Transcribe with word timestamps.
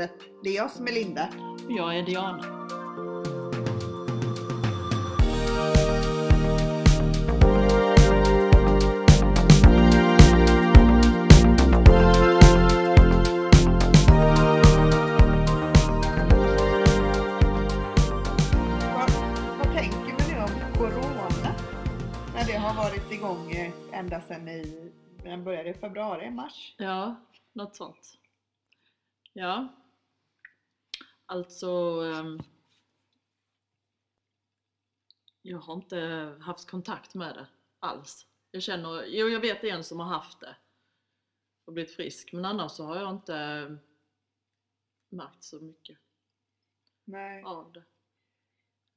livet. 0.00 0.12
Det 0.42 0.48
är 0.48 0.56
jag 0.56 0.70
som 0.70 0.86
är 0.86 0.92
Linda. 0.92 1.28
Jag 1.68 1.98
är 1.98 2.02
Diana. 2.02 2.56
Igång 23.10 23.72
ända 23.92 24.20
sedan 24.20 24.48
i, 24.48 24.92
den 25.22 25.44
började 25.44 25.70
i 25.70 25.74
februari, 25.74 26.30
mars. 26.30 26.74
Ja, 26.78 27.14
något 27.52 27.76
sånt. 27.76 28.18
Ja. 29.32 29.79
Alltså... 31.30 31.70
ehm, 32.04 32.38
Jag 35.42 35.58
har 35.58 35.74
inte 35.74 35.98
haft 36.40 36.70
kontakt 36.70 37.14
med 37.14 37.34
det 37.34 37.46
alls. 37.78 38.26
Jag 38.50 38.62
känner, 38.62 39.04
jo 39.04 39.28
jag 39.28 39.40
vet 39.40 39.64
en 39.64 39.84
som 39.84 40.00
har 40.00 40.06
haft 40.06 40.40
det 40.40 40.56
och 41.64 41.72
blivit 41.72 41.94
frisk 41.94 42.32
men 42.32 42.44
annars 42.44 42.72
så 42.72 42.84
har 42.84 42.96
jag 42.96 43.10
inte 43.10 43.36
eh, 43.36 43.76
märkt 45.08 45.44
så 45.44 45.60
mycket 45.60 45.98
Nej. 47.04 47.42
av 47.44 47.72
det. 47.72 47.84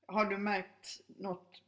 Har 0.07 0.25
du 0.25 0.37
märkt 0.37 1.01
något? 1.07 1.61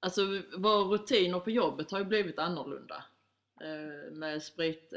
Alltså 0.00 0.22
våra 0.58 0.84
rutiner 0.84 1.40
på 1.40 1.50
jobbet 1.50 1.90
har 1.90 1.98
ju 1.98 2.04
blivit 2.04 2.38
annorlunda. 2.38 3.04
Eh, 3.60 4.12
med 4.12 4.42
sprit... 4.42 4.92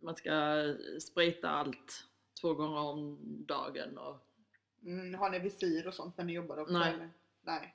Man 0.00 0.14
ska 0.14 0.64
sprita 1.00 1.50
allt 1.50 2.04
två 2.40 2.54
gånger 2.54 2.80
om 2.80 3.18
dagen 3.46 3.98
och 3.98 4.26
Mm, 4.82 5.14
har 5.14 5.30
ni 5.30 5.38
visir 5.38 5.86
och 5.86 5.94
sånt 5.94 6.16
när 6.16 6.24
ni 6.24 6.32
jobbar 6.32 6.58
också? 6.58 6.78
Nej. 6.78 6.94
Eller? 6.94 7.10
Nej. 7.42 7.74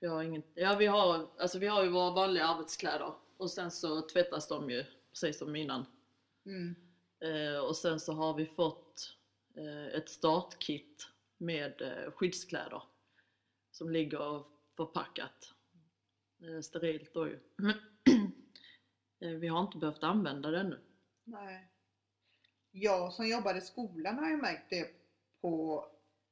vi 0.00 0.06
har 0.06 0.22
inget... 0.22 0.44
Ja 0.54 0.76
vi 0.76 0.86
har, 0.86 1.28
alltså 1.38 1.58
vi 1.58 1.66
har 1.66 1.84
ju 1.84 1.90
våra 1.90 2.10
vanliga 2.10 2.46
arbetskläder 2.46 3.12
och 3.36 3.50
sen 3.50 3.70
så 3.70 4.02
tvättas 4.02 4.48
de 4.48 4.70
ju 4.70 4.84
precis 5.10 5.38
som 5.38 5.56
innan. 5.56 5.86
Mm. 6.46 6.76
Eh, 7.20 7.58
och 7.58 7.76
sen 7.76 8.00
så 8.00 8.12
har 8.12 8.34
vi 8.34 8.46
fått 8.46 9.16
eh, 9.54 9.86
ett 9.86 10.08
startkit 10.08 11.08
med 11.38 11.82
eh, 11.82 12.12
skyddskläder 12.12 12.82
som 13.70 13.90
ligger 13.90 14.44
förpackat. 14.76 15.54
Eh, 16.42 16.60
sterilt 16.60 17.14
då 17.14 17.28
ju. 17.28 17.40
eh, 19.20 19.30
vi 19.30 19.48
har 19.48 19.60
inte 19.60 19.78
behövt 19.78 20.02
använda 20.02 20.50
det 20.50 20.60
ännu. 20.60 20.78
Nej. 21.30 21.66
Jag 22.70 23.12
som 23.12 23.28
jobbar 23.28 23.54
i 23.54 23.60
skolan 23.60 24.18
har 24.18 24.30
ju 24.30 24.36
märkt 24.36 24.70
det 24.70 24.90
på 25.40 25.84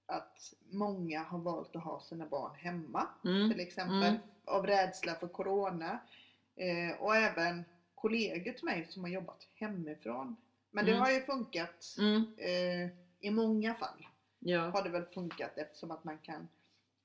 att 0.06 0.54
många 0.70 1.22
har 1.22 1.38
valt 1.38 1.77
att 1.77 1.84
ha 1.84 2.00
sina 2.00 2.27
barn 2.27 2.54
hemma. 2.54 3.06
Mm. 3.24 3.50
Till 3.50 3.60
exempel 3.60 4.02
Mm. 4.08 4.20
av 4.44 4.66
rädsla 4.66 5.14
för 5.14 5.28
Corona. 5.28 5.98
Eh, 6.56 7.00
och 7.00 7.16
även 7.16 7.64
kollegor 7.94 8.52
till 8.52 8.64
mig 8.64 8.86
som 8.88 9.02
har 9.02 9.10
jobbat 9.10 9.46
hemifrån. 9.54 10.36
Men 10.70 10.84
det 10.84 10.91
Mm. 10.91 11.02
har 11.02 11.10
ju 11.10 11.20
funkat 11.20 11.96
Mm. 11.98 12.34
eh, 12.38 12.91
i 13.20 13.30
många 13.30 13.74
fall. 13.74 14.06
Ja. 14.38 14.60
Har 14.70 14.82
det 14.82 14.88
väl 14.91 15.04
funkat 15.04 15.58
eftersom 15.58 15.91
att 15.91 16.04
man 16.04 16.19
kan 16.19 16.48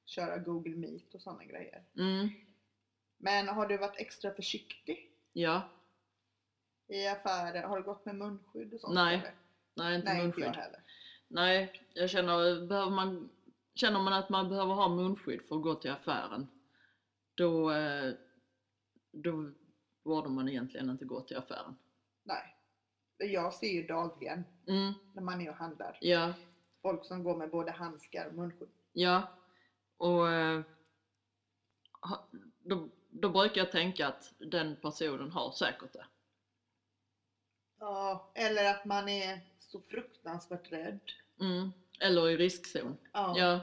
köra 0.05 0.37
Google 0.37 0.75
Meet 0.75 1.13
och 1.15 1.21
sådana 1.21 1.43
grejer. 1.43 1.83
Mm. 1.97 2.29
Men 3.17 3.47
har 3.47 3.67
du 3.67 3.77
varit 3.77 3.97
extra 3.99 4.33
försiktig 4.33 5.09
Ja. 5.33 5.61
I 6.87 7.07
affärer? 7.07 7.63
Har 7.63 7.77
du 7.77 7.83
gått 7.83 8.05
med 8.05 8.15
munskydd 8.15 8.73
och 8.73 8.79
sånt? 8.79 8.93
Nej, 8.95 9.15
eller? 9.15 9.33
Nej, 9.75 9.95
inte 9.95 10.13
Nej, 10.13 10.25
inte 10.25 10.39
jag 10.41 10.45
munskydd. 10.47 10.63
heller. 10.63 10.79
Nej, 11.27 11.81
jag 11.93 12.09
känner, 12.09 12.67
behöver 12.67 12.91
man, 12.91 13.29
känner 13.75 13.99
man 13.99 14.13
att 14.13 14.29
man 14.29 14.49
behöver 14.49 14.73
ha 14.73 14.89
munskydd 14.89 15.41
för 15.47 15.55
att 15.55 15.61
gå 15.61 15.75
till 15.75 15.91
affären, 15.91 16.47
då, 17.35 17.71
eh, 17.71 18.13
då 19.11 19.51
borde 20.03 20.29
man 20.29 20.49
egentligen 20.49 20.89
inte 20.89 21.05
gå 21.05 21.21
till 21.21 21.37
affären. 21.37 21.75
Nej. 22.23 22.55
Jag 23.17 23.53
ser 23.53 23.67
ju 23.67 23.87
dagligen 23.87 24.43
Mm, 24.67 24.93
när 25.13 25.21
man 25.21 25.41
är 25.41 25.49
och 25.49 25.55
handlar. 25.55 25.97
ja, 26.01 26.33
Folk 26.81 27.05
som 27.05 27.23
går 27.23 27.37
med 27.37 27.49
både 27.49 27.71
handskar 27.71 28.27
och 28.27 28.33
munskydd. 28.33 28.69
ja. 28.93 29.27
Och 29.97 30.29
eh, 30.31 30.61
då, 32.59 32.89
då 33.09 33.29
brukar 33.29 33.61
jag 33.61 33.71
tänka 33.71 34.07
att 34.07 34.33
den 34.37 34.75
personen 34.81 35.31
har 35.31 35.51
säkert 35.51 35.93
det. 35.93 36.05
Ja, 37.83 38.31
eller 38.33 38.71
att 38.71 38.85
man 38.85 39.09
är 39.09 39.39
så 39.59 39.81
fruktansvärt 39.81 40.71
rädd. 40.71 40.99
Mm. 41.39 41.71
Eller 41.99 42.29
i 42.29 42.37
riskzon. 42.37 42.97
Ja. 43.13 43.33
Ja. 43.37 43.59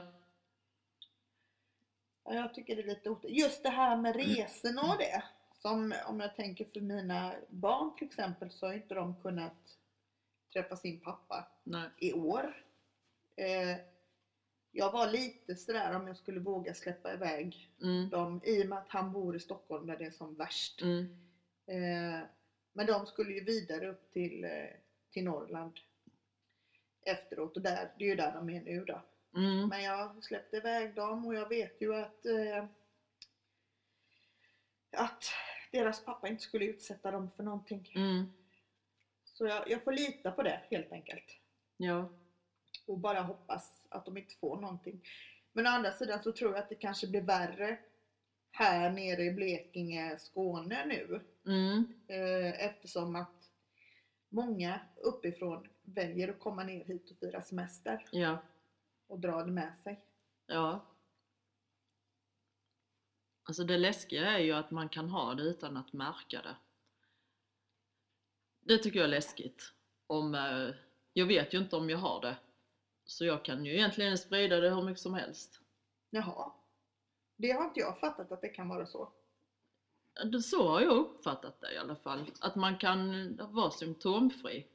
Ja, 2.23 2.33
jag 2.33 2.53
tycker 2.53 2.75
det 2.75 2.81
är 2.81 2.87
lite 2.87 3.09
otäckt. 3.09 3.33
Just 3.33 3.63
det 3.63 3.69
här 3.69 3.97
med 3.97 4.15
resorna 4.15 4.81
och 4.81 4.97
det. 4.97 5.23
Som 5.61 5.93
om 6.07 6.19
jag 6.19 6.35
tänker 6.35 6.65
för 6.65 6.81
mina 6.81 7.33
barn 7.49 7.95
till 7.97 8.07
exempel 8.07 8.51
så 8.51 8.65
har 8.65 8.73
inte 8.73 8.93
de 8.95 9.15
kunnat 9.21 9.77
träffa 10.53 10.75
sin 10.75 10.99
pappa 10.99 11.47
Nej. 11.63 11.89
i 11.97 12.13
år. 12.13 12.63
Eh, 13.35 13.77
jag 14.71 14.91
var 14.91 15.11
lite 15.11 15.55
sådär 15.55 15.95
om 15.95 16.07
jag 16.07 16.17
skulle 16.17 16.39
våga 16.39 16.73
släppa 16.73 17.13
iväg 17.13 17.69
Mm. 17.81 18.09
dem 18.09 18.41
i 18.43 18.63
och 18.63 18.67
med 18.69 18.77
att 18.77 18.89
han 18.89 19.11
bor 19.11 19.35
i 19.35 19.39
Stockholm 19.39 19.87
där 19.87 19.97
det 19.97 20.05
är 20.05 20.11
som 20.11 20.35
värst. 20.35 20.81
Mm. 20.81 21.17
Eh, 21.65 22.19
men 22.73 22.85
de 22.85 23.05
skulle 23.05 23.33
ju 23.33 23.43
vidare 23.43 23.87
upp 23.87 24.11
till, 24.11 24.43
eh, 24.43 24.69
till 25.11 25.23
Norrland 25.23 25.79
efteråt 27.05 27.55
och 27.55 27.63
där, 27.63 27.91
det 27.97 28.03
är 28.03 28.09
ju 28.09 28.15
där 28.15 28.33
de 28.33 28.49
är 28.49 28.61
nu 28.61 28.85
då. 28.85 29.01
Mm. 29.35 29.69
Men 29.69 29.83
jag 29.83 30.23
släppte 30.23 30.57
iväg 30.57 30.95
dem 30.95 31.25
och 31.25 31.35
jag 31.35 31.49
vet 31.49 31.81
ju 31.81 31.95
att 31.95 32.25
eh, 32.25 32.65
att 34.91 35.23
deras 35.71 36.05
pappa 36.05 36.27
inte 36.27 36.43
skulle 36.43 36.65
utsätta 36.65 37.11
dem 37.11 37.31
för 37.35 37.43
någonting. 37.43 37.91
Mm. 37.95 38.33
Så 39.23 39.45
jag, 39.45 39.69
jag 39.69 39.83
får 39.83 39.91
lita 39.91 40.31
på 40.31 40.43
det 40.43 40.61
helt 40.69 40.91
enkelt. 40.91 41.37
Ja. 41.77 42.09
Och 42.85 42.97
bara 42.97 43.21
hoppas 43.21 43.81
att 43.89 44.05
de 44.05 44.17
inte 44.17 44.35
får 44.35 44.61
någonting. 44.61 45.01
Men 45.51 45.67
å 45.67 45.69
andra 45.69 45.91
sidan 45.91 46.23
så 46.23 46.31
tror 46.31 46.51
jag 46.51 46.59
att 46.59 46.69
det 46.69 46.75
kanske 46.75 47.07
blir 47.07 47.21
värre 47.21 47.77
här 48.51 48.91
nere 48.91 49.23
i 49.23 49.31
Blekinge, 49.31 50.19
Skåne 50.19 50.85
nu. 50.85 51.21
Mm. 51.45 51.93
Eh, 52.07 52.65
eftersom 52.65 53.15
att 53.15 53.49
många 54.29 54.81
uppifrån 54.95 55.67
väljer 55.83 56.27
att 56.27 56.39
komma 56.39 56.63
ner 56.63 56.85
hit 56.85 57.11
och 57.11 57.17
fira 57.17 57.41
semester 57.41 58.05
Ja. 58.11 58.37
och 59.07 59.19
dra 59.19 59.43
det 59.43 59.51
med 59.51 59.77
sig. 59.77 60.05
Ja. 60.45 60.85
Alltså 63.43 63.63
det 63.63 63.77
läskiga 63.77 64.25
är 64.31 64.39
ju 64.39 64.51
att 64.51 64.71
man 64.71 64.89
kan 64.89 65.09
ha 65.09 65.33
det 65.33 65.43
utan 65.43 65.77
att 65.77 65.93
märka 65.93 66.41
det. 66.41 66.55
Det 68.59 68.77
tycker 68.77 68.99
jag 68.99 69.05
är 69.05 69.09
läskigt. 69.09 69.73
Om, 70.07 70.35
eh, 70.35 70.69
jag 71.13 71.25
vet 71.25 71.53
ju 71.53 71.57
inte 71.57 71.75
om 71.75 71.89
jag 71.89 71.97
har 71.97 72.21
det. 72.21 72.37
Så 73.05 73.25
jag 73.25 73.45
kan 73.45 73.65
ju 73.65 73.73
egentligen 73.73 74.17
sprida 74.17 74.59
det 74.59 74.69
hur 74.69 74.83
mycket 74.83 75.01
som 75.01 75.13
helst. 75.13 75.59
Jaha. 76.09 76.51
Det 77.41 77.51
har 77.51 77.63
inte 77.65 77.79
jag 77.79 77.99
fattat 77.99 78.31
att 78.31 78.41
det 78.41 78.49
kan 78.49 78.69
vara 78.69 78.85
så. 78.85 79.11
Så 80.43 80.69
har 80.69 80.81
jag 80.81 80.97
uppfattat 80.97 81.61
det 81.61 81.73
i 81.73 81.77
alla 81.77 81.95
fall. 81.95 82.31
Att 82.41 82.55
man 82.55 82.77
kan 82.77 83.35
vara 83.51 83.71
symptomfri. 83.71 84.67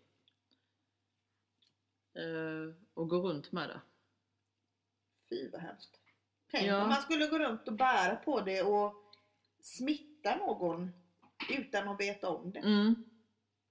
Eh, 2.14 2.74
och 2.94 3.08
gå 3.08 3.16
runt 3.28 3.52
med 3.52 3.68
det. 3.68 3.80
Fy 5.28 5.50
vad 5.50 5.60
hemskt. 5.60 6.00
Tänk 6.50 6.66
Ja. 6.66 6.82
om 6.82 6.88
man 6.88 7.02
skulle 7.02 7.26
gå 7.26 7.38
runt 7.38 7.68
och 7.68 7.74
bära 7.74 8.16
på 8.16 8.40
det 8.40 8.62
och 8.62 8.94
smitta 9.60 10.36
någon 10.36 10.92
utan 11.50 11.88
att 11.88 12.00
veta 12.00 12.28
om 12.28 12.50
det. 12.52 12.58
Mm. 12.58 13.04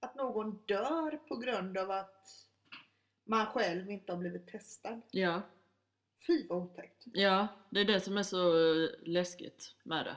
Att 0.00 0.14
någon 0.14 0.62
dör 0.66 1.16
på 1.28 1.36
grund 1.36 1.78
av 1.78 1.90
att 1.90 2.26
man 3.24 3.46
själv 3.46 3.90
inte 3.90 4.12
har 4.12 4.18
blivit 4.18 4.46
testad. 4.46 5.00
Ja. 5.10 5.42
Fy 6.26 6.46
vad 6.48 6.58
otäckt. 6.58 7.04
Ja, 7.04 7.48
det 7.70 7.80
är 7.80 7.84
det 7.84 8.00
som 8.00 8.16
är 8.16 8.22
så 8.22 8.72
eh, 8.84 8.90
läskigt 9.02 9.74
med 9.82 10.06
det. 10.06 10.16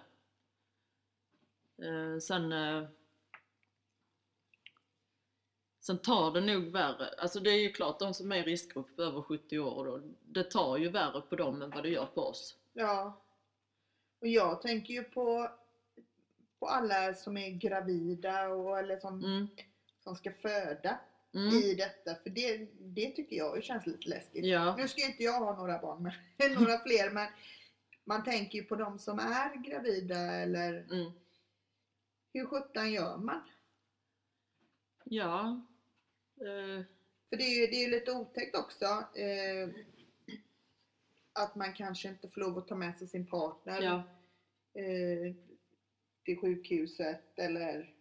Eh, 1.87 2.19
sen, 2.19 2.51
eh, 2.51 2.87
sen 5.79 5.97
tar 5.97 6.31
det 6.31 6.41
nog 6.41 6.71
värre. 6.71 7.07
Alltså 7.17 7.39
det 7.39 7.49
är 7.49 7.61
ju 7.61 7.71
klart, 7.71 7.99
de 7.99 8.13
som 8.13 8.31
är 8.31 8.37
i 8.37 8.43
riskgrupp 8.43 8.99
över 8.99 9.21
70 9.21 9.59
år, 9.59 9.85
då, 9.85 10.01
det 10.25 10.43
tar 10.43 10.77
ju 10.77 10.89
värre 10.89 11.21
på 11.21 11.35
dem 11.35 11.61
än 11.61 11.69
vad 11.69 11.83
det 11.83 11.89
gör 11.89 12.05
på 12.05 12.21
oss. 12.21 12.57
Ja. 12.73 13.21
Och 14.19 14.27
jag 14.27 14.61
tänker 14.61 14.93
ju 14.93 15.03
på, 15.03 15.49
på 16.59 16.67
alla 16.67 17.13
som 17.13 17.37
är 17.37 17.49
gravida 17.49 18.47
och 18.49 18.79
eller 18.79 18.97
som, 18.97 19.23
Mm, 19.23 19.47
som 19.99 20.15
ska 20.15 20.31
föda 20.31 20.99
mm, 21.33 21.53
i 21.53 21.75
detta. 21.75 22.15
För 22.15 22.29
det, 22.29 22.67
det 22.79 23.11
tycker 23.11 23.35
jag 23.35 23.63
känns 23.63 23.85
lite 23.85 24.09
läskigt. 24.09 24.45
ja, 24.45 24.75
Nu 24.77 24.87
ska 24.87 25.05
inte 25.05 25.23
jag 25.23 25.39
ha 25.39 25.55
några 25.55 25.79
barn, 25.79 26.03
men 26.37 26.53
några 26.53 26.79
fler. 26.79 27.11
Men 27.11 27.27
man 28.03 28.23
tänker 28.23 28.57
ju 28.57 28.63
på 28.63 28.75
de 28.75 28.99
som 28.99 29.19
är 29.19 29.55
gravida 29.69 30.19
eller 30.19 30.73
mm. 30.73 31.11
hur 32.33 32.45
sjutton 32.45 32.91
gör 32.91 33.17
man? 33.17 33.41
Ja. 35.03 35.61
Eh, 36.35 36.85
För 37.29 37.37
det 37.37 37.43
är 37.43 37.61
ju 37.61 37.67
det 37.67 37.83
är 37.83 37.89
lite 37.89 38.11
otäckt 38.11 38.57
också. 38.57 38.85
Eh, 39.19 39.69
att 41.33 41.55
man 41.55 41.73
kanske 41.73 42.09
inte 42.09 42.29
får 42.29 42.41
lov 42.41 42.57
att 42.57 42.67
ta 42.67 42.75
med 42.75 42.97
sig 42.97 43.07
sin 43.07 43.25
partner 43.25 43.81
ja. 43.81 44.03
eh, 44.81 45.35
till 46.25 46.37
sjukhuset 46.37 47.39
eller 47.39 47.93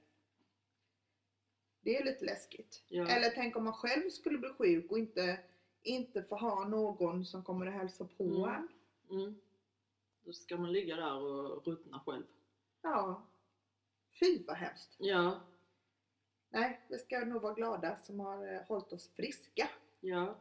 det 1.88 1.96
är 1.96 2.04
lite 2.04 2.24
läskigt. 2.24 2.82
Ja. 2.88 3.08
Eller 3.08 3.30
tänk 3.30 3.56
om 3.56 3.64
man 3.64 3.72
själv 3.72 4.10
skulle 4.10 4.38
bli 4.38 4.48
sjuk 4.48 4.90
och 4.90 4.98
inte, 4.98 5.40
inte 5.82 6.22
få 6.22 6.36
ha 6.36 6.68
någon 6.68 7.24
som 7.26 7.44
kommer 7.44 7.66
att 7.66 7.72
hälsa 7.74 8.08
på 8.16 8.24
Mm. 8.24 8.42
en. 8.44 8.68
Mm. 9.20 9.40
Då 10.24 10.32
ska 10.32 10.56
man 10.56 10.72
ligga 10.72 10.96
där 10.96 11.14
och 11.14 11.66
ruttna 11.66 12.00
själv. 12.06 12.24
Ja. 12.82 13.22
Fy 14.20 14.44
vad 14.46 14.56
hemskt. 14.56 14.94
Ja. 14.98 15.40
Nej, 16.50 16.80
vi 16.88 16.98
ska 16.98 17.18
nog 17.24 17.42
vara 17.42 17.54
glada 17.54 17.96
som 17.96 18.20
har 18.20 18.54
eh, 18.54 18.60
hållit 18.68 18.92
oss 18.92 19.08
friska. 19.08 19.68
Ja. 20.00 20.34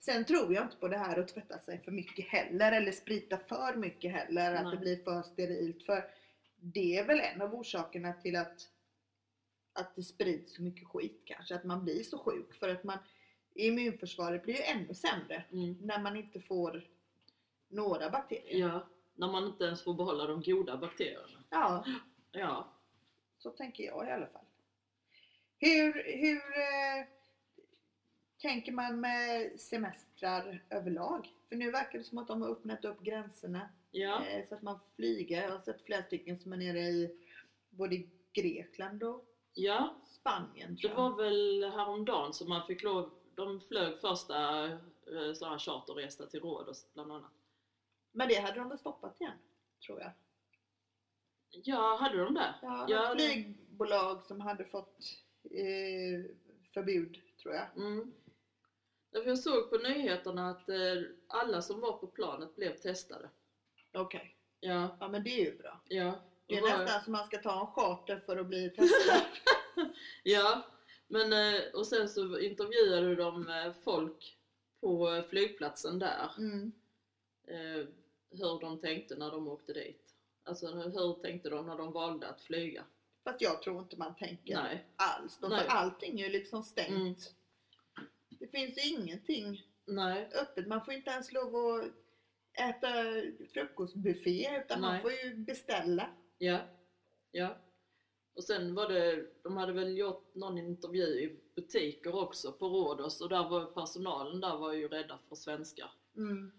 Sen 0.00 0.24
tror 0.24 0.54
jag 0.54 0.64
inte 0.64 0.76
på 0.76 0.88
det 0.88 0.98
här 0.98 1.18
att 1.18 1.28
tvätta 1.28 1.58
sig 1.58 1.78
för 1.84 1.90
mycket 1.92 2.28
heller 2.28 2.72
eller 2.72 2.92
sprita 2.92 3.38
för 3.38 3.74
mycket 3.74 4.12
heller, 4.12 4.54
att 4.54 4.62
Nej. 4.64 4.72
det 4.72 4.80
blir 4.80 4.96
för 4.96 5.22
sterilt. 5.22 5.82
För 5.86 6.10
det 6.56 6.96
är 6.98 7.04
väl 7.06 7.20
en 7.20 7.42
av 7.42 7.54
orsakerna 7.54 8.12
till 8.12 8.36
att, 8.36 8.68
att 9.72 9.94
det 9.94 10.02
sprids 10.02 10.54
så 10.54 10.62
mycket 10.62 10.88
skit 10.88 11.22
kanske, 11.24 11.54
att 11.54 11.64
man 11.64 11.84
blir 11.84 12.02
så 12.02 12.18
sjuk. 12.18 12.54
För 12.54 12.68
att 12.68 12.84
man, 12.84 12.98
immunförsvaret 13.54 14.42
blir 14.42 14.54
ju 14.54 14.62
ännu 14.62 14.94
sämre 14.94 15.44
Mm. 15.52 15.72
när 15.80 15.98
man 16.02 16.16
inte 16.16 16.40
får 16.40 16.88
några 17.68 18.10
bakterier. 18.10 18.58
Ja. 18.58 18.88
När 19.14 19.28
man 19.32 19.44
inte 19.46 19.64
ens 19.64 19.82
får 19.84 19.94
behålla 19.94 20.26
de 20.26 20.42
goda 20.42 20.76
bakterierna. 20.76 21.44
Ja, 21.50 21.84
Ja. 22.32 22.72
så 23.38 23.50
tänker 23.50 23.84
jag 23.84 24.08
i 24.08 24.10
alla 24.10 24.26
fall. 24.26 24.44
Hur, 25.58 25.92
hur 26.18 26.36
eh, 26.38 27.06
tänker 28.40 28.72
man 28.72 29.00
med 29.00 29.60
semestrar 29.60 30.64
överlag? 30.70 31.28
För 31.48 31.56
nu 31.56 31.70
verkar 31.70 31.98
det 31.98 32.04
som 32.04 32.18
att 32.18 32.28
de 32.28 32.42
har 32.42 32.48
öppnat 32.48 32.84
upp 32.84 33.00
gränserna 33.02 33.68
Ja. 33.90 34.26
eh, 34.26 34.48
så 34.48 34.54
att 34.54 34.62
man 34.62 34.78
flyga. 34.96 35.42
Jag 35.42 35.50
har 35.50 35.58
sett 35.58 35.82
flera 35.82 36.02
stycken 36.02 36.38
som 36.38 36.52
är 36.52 36.56
nere 36.56 36.78
i 36.80 37.18
både 37.70 38.02
Grekland 38.32 39.02
och 39.02 39.24
Ja. 39.54 39.94
Spanien. 40.06 40.74
Det 40.74 40.80
Tror 40.88 40.92
jag. 40.92 41.10
var 41.10 41.16
väl 41.24 41.64
häromdagen 41.72 42.32
som 42.32 42.48
man 42.48 42.66
fick 42.66 42.82
lov, 42.82 43.10
de 43.34 43.60
flög 43.60 43.98
första 43.98 44.64
eh, 44.66 45.58
charterresa 45.58 46.26
till 46.26 46.40
Rhodos 46.40 46.92
bland 46.94 47.12
annat. 47.12 47.32
Men 48.12 48.28
det 48.28 48.34
hade 48.40 48.58
de 48.58 48.68
väl 48.68 48.78
stoppat 48.78 49.20
igen, 49.20 49.38
tror 49.86 50.00
jag. 50.00 50.10
Ja, 51.50 51.96
hade 52.00 52.18
de 52.24 52.34
det? 52.34 52.54
Ja, 52.62 52.86
Ja, 52.88 53.08
något 53.08 53.18
det- 53.18 53.28
flygbolag 53.32 54.22
som 54.24 54.40
hade 54.40 54.64
fått 54.64 54.98
eh, 55.44 56.30
förbud, 56.74 57.20
tror 57.42 57.54
jag. 57.54 57.66
Mm. 57.76 58.12
Därför 59.10 59.28
jag 59.28 59.38
såg 59.38 59.70
på 59.70 59.76
nyheterna 59.76 60.50
att 60.50 60.68
eh, 60.68 60.76
alla 61.26 61.62
som 61.62 61.80
var 61.80 61.92
på 61.92 62.06
planet 62.06 62.56
blev 62.56 62.76
testade. 62.76 63.30
Okej, 63.92 64.36
Ja, 64.60 64.96
ja 65.00 65.08
men 65.08 65.24
det 65.24 65.30
är 65.30 65.44
ju 65.52 65.58
bra. 65.58 65.80
ja. 65.88 66.14
Det 66.52 66.58
är 66.58 66.78
nästan 66.78 67.02
som 67.02 67.12
man 67.12 67.26
ska 67.26 67.38
ta 67.38 67.60
en 67.60 67.66
charter 67.66 68.22
för 68.26 68.36
att 68.36 68.46
bli 68.46 68.70
testad. 68.70 69.22
Ja, 70.22 70.66
men 71.08 71.32
eh, 71.32 71.60
och 71.74 71.86
sen 71.86 72.08
så 72.08 72.38
intervjuade 72.38 73.14
de 73.14 73.48
eh, 73.48 73.72
folk 73.84 74.36
på 74.80 75.14
eh, 75.14 75.24
flygplatsen 75.24 75.98
där. 75.98 76.30
Mm. 76.38 76.72
hur 78.30 78.60
de 78.60 78.80
tänkte 78.80 79.14
när 79.14 79.30
de 79.30 79.48
åkte 79.48 79.72
dit. 79.72 80.14
Alltså 80.44 80.66
hur 80.66 81.22
tänkte 81.22 81.50
de 81.50 81.66
när 81.66 81.78
de 81.78 81.92
valde 81.92 82.28
att 82.28 82.40
flyga? 82.40 82.84
Fast 83.24 83.40
jag 83.40 83.62
tror 83.62 83.78
inte 83.82 83.96
man 83.96 84.16
tänker 84.16 84.54
Nej. 84.54 84.86
alls. 84.96 85.38
Då, 85.38 85.48
Nej. 85.48 85.66
allting 85.68 86.20
är 86.20 86.24
ju 86.24 86.32
liksom 86.32 86.62
stängt. 86.62 86.90
Mm. 86.90 87.14
Det 88.28 88.46
finns 88.48 88.86
ingenting 88.86 89.66
Nej. 89.84 90.30
öppet. 90.34 90.66
Man 90.66 90.84
får 90.84 90.94
inte 90.94 91.10
ens 91.10 91.32
lov 91.32 91.56
att 91.56 91.84
äta 92.60 92.88
frukostbuffé 93.52 94.60
utan 94.64 94.80
man 94.80 94.92
Nej. 94.92 95.02
får 95.02 95.12
ju 95.12 95.36
beställa. 95.36 96.10
Ja. 96.44 96.60
Ja. 97.30 97.56
Och 98.34 98.44
sen 98.44 98.74
var 98.74 98.88
det, 98.88 99.26
de 99.42 99.56
hade 99.56 99.72
väl 99.72 99.96
gjort 99.98 100.34
någon 100.34 100.58
intervju 100.58 101.04
i 101.06 101.40
butiker 101.54 102.14
också 102.14 102.52
på 102.52 102.68
Rhodos 102.68 103.20
och 103.20 103.28
där 103.28 103.48
var 103.48 103.64
personalen 103.66 104.40
där 104.40 104.56
var 104.56 104.72
ju 104.72 104.88
rädda 104.88 105.18
för 105.28 105.36
svenskar. 105.36 105.90
Mm. 106.16 106.52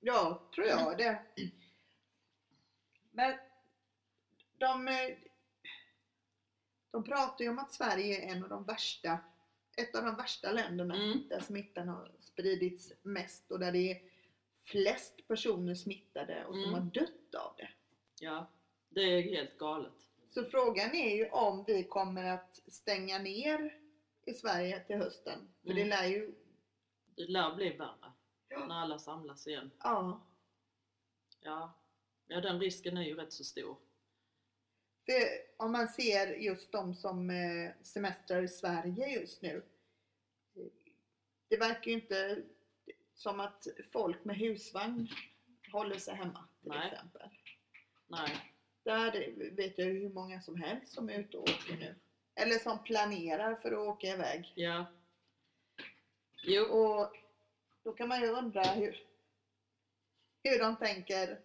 Ja, 0.00 0.42
tror 0.54 0.66
jag 0.66 0.98
det. 0.98 1.22
Men 3.10 3.38
de, 4.58 4.88
de 6.90 7.04
pratar 7.04 7.44
ju 7.44 7.50
om 7.50 7.58
att 7.58 7.72
Sverige 7.72 8.20
är 8.28 8.36
en 8.36 8.42
av 8.42 8.48
de 8.48 8.64
värsta, 8.64 9.18
ett 9.76 9.94
av 9.94 10.04
de 10.04 10.16
värsta 10.16 10.52
länderna 10.52 10.94
Mm. 10.96 11.28
där 11.28 11.40
smittan 11.40 11.88
har 11.88 12.12
spridits 12.20 12.92
mest 13.02 13.50
och 13.50 13.58
där 13.58 13.72
det 13.72 13.90
är 13.92 14.02
flest 14.64 15.28
personer 15.28 15.74
smittade 15.74 16.44
och 16.44 16.54
som 16.54 16.62
Mm. 16.64 16.74
har 16.74 16.80
dött 16.80 17.34
av 17.34 17.54
det. 17.56 17.68
Ja. 18.20 18.46
Det 18.96 19.02
är 19.02 19.22
helt 19.22 19.58
galet. 19.58 19.92
Så 20.28 20.44
frågan 20.44 20.94
är 20.94 21.16
ju 21.16 21.28
om 21.30 21.64
vi 21.66 21.84
kommer 21.84 22.24
att 22.24 22.60
stänga 22.66 23.18
ner 23.18 23.80
i 24.26 24.34
Sverige 24.34 24.80
till 24.84 24.96
hösten. 24.96 25.48
För 25.62 25.68
det 25.74 25.82
Mm. 25.82 25.88
lär 25.88 26.06
ju, 26.06 26.34
Det 27.16 27.26
lär 27.28 27.54
bli 27.54 27.70
värre 27.70 28.12
när 28.50 28.74
alla 28.74 28.98
samlas 28.98 29.46
igen. 29.46 29.70
ja. 29.82 30.26
Ja. 31.40 31.72
Ja, 32.28 32.40
den 32.40 32.60
risken 32.60 32.96
är 32.96 33.02
ju 33.02 33.14
rätt 33.14 33.32
så 33.32 33.44
stor. 33.44 33.76
För 35.04 35.22
om 35.64 35.72
man 35.72 35.88
ser 35.88 36.26
just 36.36 36.72
de 36.72 36.94
som 36.94 37.30
eh, 37.30 37.70
semestrar 37.82 38.42
i 38.42 38.48
Sverige 38.48 39.08
just 39.08 39.42
nu. 39.42 39.62
eh, 40.56 40.62
Det 41.48 41.56
verkar 41.56 41.90
ju 41.90 41.92
inte 41.92 42.42
som 43.14 43.40
att 43.40 43.66
folk 43.92 44.24
med 44.24 44.36
husvagn 44.36 45.08
håller 45.72 45.98
sig 45.98 46.14
hemma 46.14 46.48
till 46.60 46.68
Nej. 46.68 46.90
exempel. 46.92 47.30
Nej. 48.06 48.52
Där 48.86 49.32
vet 49.56 49.78
jag 49.78 49.86
hur 49.86 50.08
många 50.08 50.40
som 50.40 50.56
helst 50.56 50.92
som 50.92 51.08
är 51.08 51.18
ute 51.18 51.36
och 51.36 51.42
åker 51.42 51.76
nu. 51.76 51.94
Eller 52.34 52.58
som 52.58 52.82
planerar 52.82 53.54
för 53.54 53.72
att 53.72 53.78
åka 53.78 54.06
iväg. 54.06 54.52
Ja. 54.54 54.86
Jo. 56.42 56.64
Och 56.64 57.16
då 57.82 57.92
kan 57.92 58.08
man 58.08 58.20
ju 58.20 58.28
undra 58.28 58.62
hur, 58.62 59.06
hur 60.42 60.58
de 60.58 60.76
tänker 60.76 61.40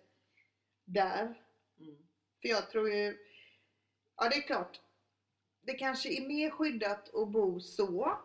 där. 0.85 1.43
Mm. 1.79 2.07
För 2.41 2.47
jag 2.47 2.69
tror 2.69 2.89
ju, 2.89 3.17
ja 4.15 4.29
det 4.29 4.35
är 4.35 4.41
klart, 4.41 4.79
det 5.61 5.73
kanske 5.73 6.09
är 6.09 6.27
mer 6.27 6.49
skyddat 6.49 7.15
att 7.15 7.27
bo 7.27 7.59
så 7.59 8.17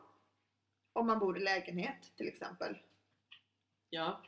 om 0.92 1.06
man 1.06 1.18
bor 1.18 1.36
i 1.36 1.40
lägenhet 1.40 2.16
till 2.16 2.28
exempel. 2.28 2.78
Ja. 3.90 4.22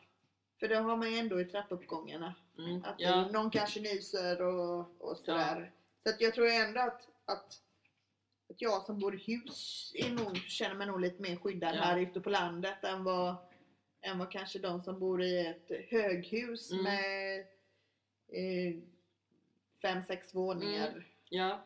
För 0.61 0.69
då 0.69 0.75
har 0.77 0.97
man 0.97 1.11
ju 1.13 1.19
ändå 1.19 1.41
i 1.41 1.45
trappuppgångarna 1.45 2.35
Mm. 2.59 2.85
att 2.85 2.95
Ja. 2.99 3.29
någon 3.29 3.51
kanske 3.51 3.81
nyser 3.81 4.43
och, 4.43 5.01
och 5.01 5.17
sådär. 5.17 5.73
Så 6.03 6.09
att 6.11 6.21
jag 6.21 6.35
tror 6.35 6.47
ändå 6.47 6.81
att, 6.81 7.09
att, 7.25 7.63
att 8.51 8.61
jag 8.63 8.83
som 8.83 8.99
bor 8.99 9.15
i 9.15 9.19
hus 9.19 9.93
är 9.95 10.11
nog, 10.11 10.37
känner 10.37 10.75
mig 10.75 10.87
nog 10.87 11.01
lite 11.01 11.23
mer 11.23 11.37
skyddad 11.37 11.75
Ja. 11.77 11.81
här 11.81 11.99
ute 11.99 12.21
på 12.21 12.31
landet 12.31 12.85
än 12.85 13.05
vad, 13.05 13.37
än 14.01 14.19
vad 14.19 14.31
kanske 14.31 14.59
de 14.59 14.83
som 14.83 14.99
bor 14.99 15.23
i 15.23 15.47
ett 15.47 15.71
höghus 15.91 16.71
Mm. 16.73 16.85
med 16.85 17.41
eh, 18.29 18.77
fem, 19.83 20.03
sex 20.03 20.35
våningar. 20.35 20.89
Mm. 20.89 21.03
Ja. 21.29 21.65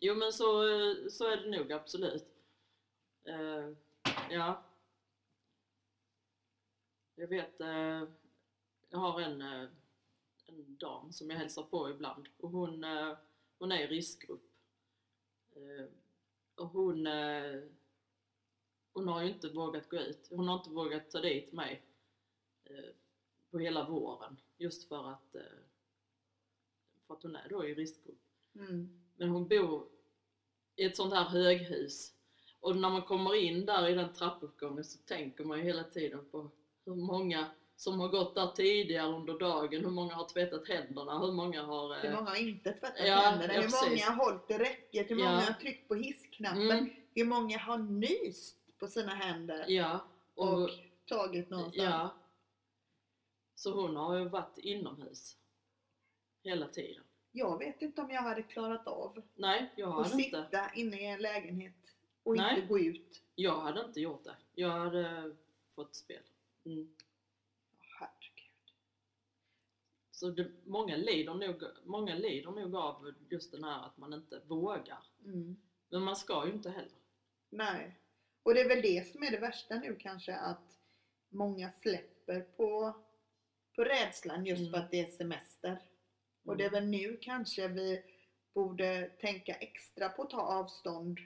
Jo 0.00 0.14
men 0.14 0.32
så, 0.32 0.62
så 1.10 1.28
är 1.28 1.36
det 1.36 1.58
nog 1.58 1.72
absolut. 1.72 2.26
Eh, 3.28 3.70
ja. 4.30 4.62
Jag 7.16 7.28
vet, 7.28 7.60
eh, 7.60 8.02
jag 8.94 9.00
har 9.00 9.20
en, 9.20 9.42
eh, 9.42 9.68
en 10.46 10.76
dam 10.76 11.12
som 11.12 11.30
jag 11.30 11.38
hälsar 11.38 11.62
på 11.62 11.90
ibland 11.90 12.28
och 12.36 12.50
hon, 12.50 12.84
eh, 12.84 13.16
hon 13.58 13.72
är 13.72 13.78
i 13.78 13.86
riskgrupp. 13.86 14.50
Eh, 15.50 15.86
och 16.54 16.68
hon, 16.68 17.06
hon 18.92 19.08
har 19.08 19.22
ju 19.22 19.28
inte 19.28 19.48
vågat 19.48 19.88
gå 19.88 19.96
ut. 19.96 20.28
Hon 20.30 20.48
har 20.48 20.58
inte 20.58 20.70
vågat 20.70 21.10
ta 21.10 21.20
dit 21.20 21.52
mig 21.52 21.82
på 23.50 23.58
hela 23.58 23.88
våren 23.88 24.36
just 24.56 24.88
för 24.88 25.10
att, 25.10 25.36
för 27.06 27.14
att 27.14 27.22
hon 27.22 27.36
är 27.36 27.48
då 27.48 27.66
i 27.66 27.74
riskgrupp. 27.74 28.22
Mm. 28.54 29.00
Men 29.16 29.28
hon 29.28 29.48
bor 29.48 29.88
i 30.76 30.84
ett 30.84 30.96
sånt 30.96 31.14
här 31.14 31.24
höghus. 31.24 32.14
Och 32.60 32.76
när 32.76 32.90
man 32.90 33.02
kommer 33.02 33.34
in 33.34 33.66
där 33.66 33.88
i 33.88 33.94
den 33.94 34.12
trappuppgången 34.12 34.84
så 34.84 34.98
tänker 34.98 35.44
man 35.44 35.58
ju 35.58 35.64
hela 35.64 35.84
tiden 35.84 36.30
på 36.30 36.50
hur 36.84 36.94
många 36.94 37.50
som 37.76 38.00
har 38.00 38.08
gått 38.08 38.34
där 38.34 38.46
tidigare 38.46 39.06
under 39.12 39.38
dagen, 39.38 39.80
hur 39.84 39.90
många 39.90 40.14
har 40.14 40.28
tvättat 40.28 40.68
händerna, 40.68 41.18
hur 41.18 41.32
många 41.32 41.62
har... 41.62 41.94
Hur 41.94 42.10
eh, 42.10 42.14
många 42.16 42.30
har 42.30 42.36
inte 42.36 42.72
tvättat 42.72 43.06
Ja, 43.06 43.16
händerna? 43.16 43.54
ja, 43.54 43.60
hur 43.60 43.88
många 43.90 44.04
har 44.10 44.24
hållit 44.24 44.50
i 44.50 44.54
räcket? 44.58 45.10
Hur 45.10 45.16
Ja. 45.18 45.24
många 45.24 45.40
har 45.40 45.52
tryckt 45.52 45.88
på 45.88 45.94
hissknappen? 45.94 46.70
Mm. 46.70 46.90
Hur 47.14 47.24
många 47.24 47.58
har 47.58 47.78
nyst 47.78 48.56
på 48.78 48.86
sina 48.86 49.14
händer 49.14 49.64
Ja, 49.68 50.00
och, 50.34 50.62
och 50.62 50.70
tagit 51.06 51.50
någonstans? 51.50 51.84
ja. 51.90 52.14
Så 53.54 53.72
hon 53.80 53.96
har 53.96 54.18
ju 54.18 54.24
varit 54.28 54.58
inomhus 54.58 55.36
hela 56.42 56.68
tiden. 56.68 57.02
Jag 57.32 57.58
vet 57.58 57.82
inte 57.82 58.00
om 58.00 58.10
jag 58.10 58.22
hade 58.22 58.42
klarat 58.42 58.86
av 58.86 59.22
Nej, 59.34 59.72
jag 59.76 59.86
har 59.86 60.00
att 60.00 60.12
inte. 60.12 60.24
sitta 60.24 60.74
inne 60.74 61.00
i 61.00 61.06
en 61.06 61.22
lägenhet 61.22 61.74
och 62.22 62.36
Nej. 62.36 62.54
inte 62.54 62.66
gå 62.66 62.78
ut. 62.78 63.22
Jag 63.34 63.60
hade 63.60 63.80
inte 63.84 64.00
gjort 64.00 64.24
det. 64.24 64.34
Jag 64.54 64.70
hade 64.70 65.36
fått 65.74 65.94
spel. 65.94 66.22
Mm. 66.64 66.88
Så 70.24 70.30
det, 70.30 70.50
många, 70.64 70.96
lider 70.96 71.34
nog, 71.34 71.62
många 71.84 72.14
lider 72.14 72.50
nog 72.50 72.76
av 72.76 73.14
just 73.30 73.52
den 73.52 73.64
här 73.64 73.86
att 73.86 73.96
man 73.96 74.12
inte 74.12 74.40
vågar. 74.46 75.06
Mm. 75.24 75.56
Men 75.88 76.02
man 76.02 76.16
ska 76.16 76.46
ju 76.46 76.52
inte 76.52 76.70
heller. 76.70 76.98
Nej. 77.50 77.98
Och 78.42 78.54
det 78.54 78.60
är 78.60 78.68
väl 78.68 78.82
det 78.82 79.12
som 79.12 79.22
är 79.22 79.30
det 79.30 79.38
värsta 79.38 79.74
nu 79.78 79.96
kanske 79.96 80.34
att 80.36 80.78
många 81.28 81.70
släpper 81.72 82.40
på, 82.40 82.92
på 83.76 83.84
rädslan 83.84 84.46
just 84.46 84.60
Mm. 84.60 84.72
för 84.72 84.78
att 84.78 84.90
det 84.90 85.00
är 85.00 85.06
semester. 85.06 85.78
Och 86.44 86.56
det 86.56 86.64
är 86.64 86.70
väl 86.70 86.86
nu 86.86 87.18
kanske 87.20 87.68
vi 87.68 88.02
borde 88.54 89.10
tänka 89.20 89.54
extra 89.54 90.08
på 90.08 90.22
att 90.22 90.30
ta 90.30 90.40
avstånd 90.40 91.18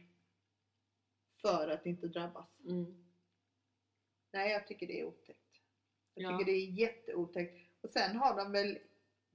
för 1.41 1.69
att 1.69 1.87
inte 1.87 2.09
drabbas. 2.09 2.61
Mm. 2.65 3.05
Nej, 4.33 4.53
jag 4.53 4.67
tycker 4.67 4.87
det 4.87 5.01
är 5.01 5.05
otäckt. 5.05 5.61
Jag 6.15 6.33
Ja. 6.33 6.39
tycker 6.39 6.53
det 6.53 6.59
är 6.59 6.71
jätteotäckt. 6.71 7.65
Och 7.81 7.91
sen 7.91 8.17
har 8.17 8.37
de 8.37 8.53
väl, 8.53 8.79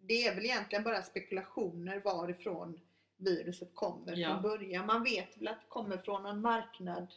det 0.07 0.27
är 0.27 0.35
väl 0.35 0.45
egentligen 0.45 0.83
bara 0.83 1.01
spekulationer 1.03 1.99
varifrån 1.99 2.79
viruset 3.17 3.75
kommer 3.75 4.15
Ja. 4.17 4.29
från 4.29 4.41
början. 4.41 4.85
Man 4.85 5.03
vet 5.03 5.37
väl 5.37 5.47
att 5.47 5.61
det 5.61 5.67
kommer 5.69 5.97
från 5.97 6.25
en 6.25 6.41
marknad, 6.41 7.07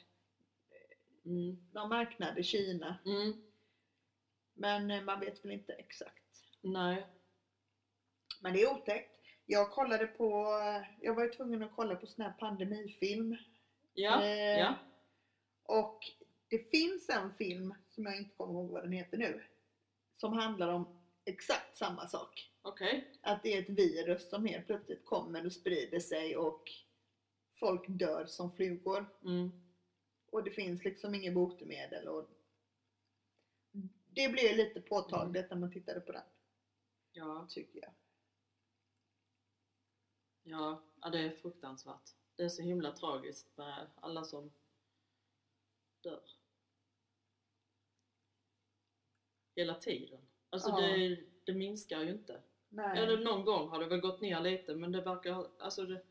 Mm. 1.24 1.56
någon 1.72 1.88
marknad 1.88 2.38
i 2.38 2.42
Kina. 2.42 2.98
Mm. 3.04 3.42
Men 4.54 4.90
eh, 4.90 5.02
man 5.02 5.20
vet 5.20 5.44
väl 5.44 5.52
inte 5.52 5.72
exakt. 5.72 6.44
Nej. 6.60 7.06
Men 8.40 8.52
det 8.52 8.62
är 8.62 8.72
otäckt. 8.72 9.12
Jag 9.46 9.70
kollade 9.70 10.06
på, 10.06 10.46
jag 11.00 11.14
var 11.14 11.24
ju 11.24 11.30
tvungen 11.30 11.62
att 11.62 11.72
kolla 11.76 11.94
på 11.96 12.06
sån 12.06 12.24
här 12.24 12.32
pandemifilm. 12.32 13.36
Ja. 13.94 14.22
Eh, 14.22 14.58
ja. 14.58 14.74
Och 15.62 15.98
det 16.48 16.70
finns 16.70 17.08
en 17.08 17.34
film, 17.34 17.74
som 17.90 18.06
jag 18.06 18.16
inte 18.16 18.36
kommer 18.36 18.52
ihåg 18.54 18.70
vad 18.70 18.82
den 18.82 18.92
heter 18.92 19.16
nu, 19.18 19.42
som 20.16 20.32
handlar 20.32 20.68
om 20.68 21.00
exakt 21.24 21.76
samma 21.76 22.08
sak. 22.08 22.50
Okej. 22.66 23.12
Att 23.20 23.42
det 23.42 23.52
är 23.54 23.62
ett 23.62 23.68
virus 23.68 24.28
som 24.30 24.44
helt 24.46 24.66
plötsligt 24.66 25.04
kommer 25.04 25.46
och 25.46 25.52
sprider 25.52 26.00
sig 26.00 26.36
och 26.36 26.72
folk 27.54 27.84
dör 27.88 28.26
som 28.26 28.52
flugor. 28.52 29.06
Mm. 29.24 29.50
Och 30.26 30.44
det 30.44 30.50
finns 30.50 30.84
liksom 30.84 31.14
inget 31.14 31.34
botemedel. 31.34 32.08
Och 32.08 32.30
det 34.06 34.28
blir 34.28 34.56
lite 34.56 34.80
påtagligt 34.80 35.50
när 35.50 35.56
man 35.56 35.72
tittade 35.72 36.00
på 36.00 36.12
den, 36.12 36.22
Ja. 37.12 37.46
tycker 37.50 37.80
jag. 37.80 37.92
Ja. 40.42 40.82
ja, 41.00 41.10
det 41.10 41.18
är 41.18 41.30
fruktansvärt. 41.30 42.14
Det 42.36 42.42
är 42.42 42.48
så 42.48 42.62
himla 42.62 42.92
tragiskt 42.92 43.56
med 43.56 43.86
alla 43.96 44.24
som 44.24 44.52
dör. 46.00 46.22
Hela 49.54 49.74
tiden. 49.74 50.20
Alltså 50.50 50.70
Ja. 50.70 50.80
det, 50.80 51.24
det 51.44 51.54
minskar 51.54 52.02
ju 52.02 52.10
inte. 52.10 52.42
Nej. 52.76 52.98
Eller 52.98 53.18
någon 53.18 53.44
gång 53.44 53.68
har 53.68 53.80
det 53.80 53.86
väl 53.86 54.00
gått 54.00 54.20
ner 54.20 54.40
lite 54.40 54.74
men 54.74 54.92
det 54.92 55.00
verkar, 55.00 55.46
alltså 55.58 55.82
det, 55.82 56.02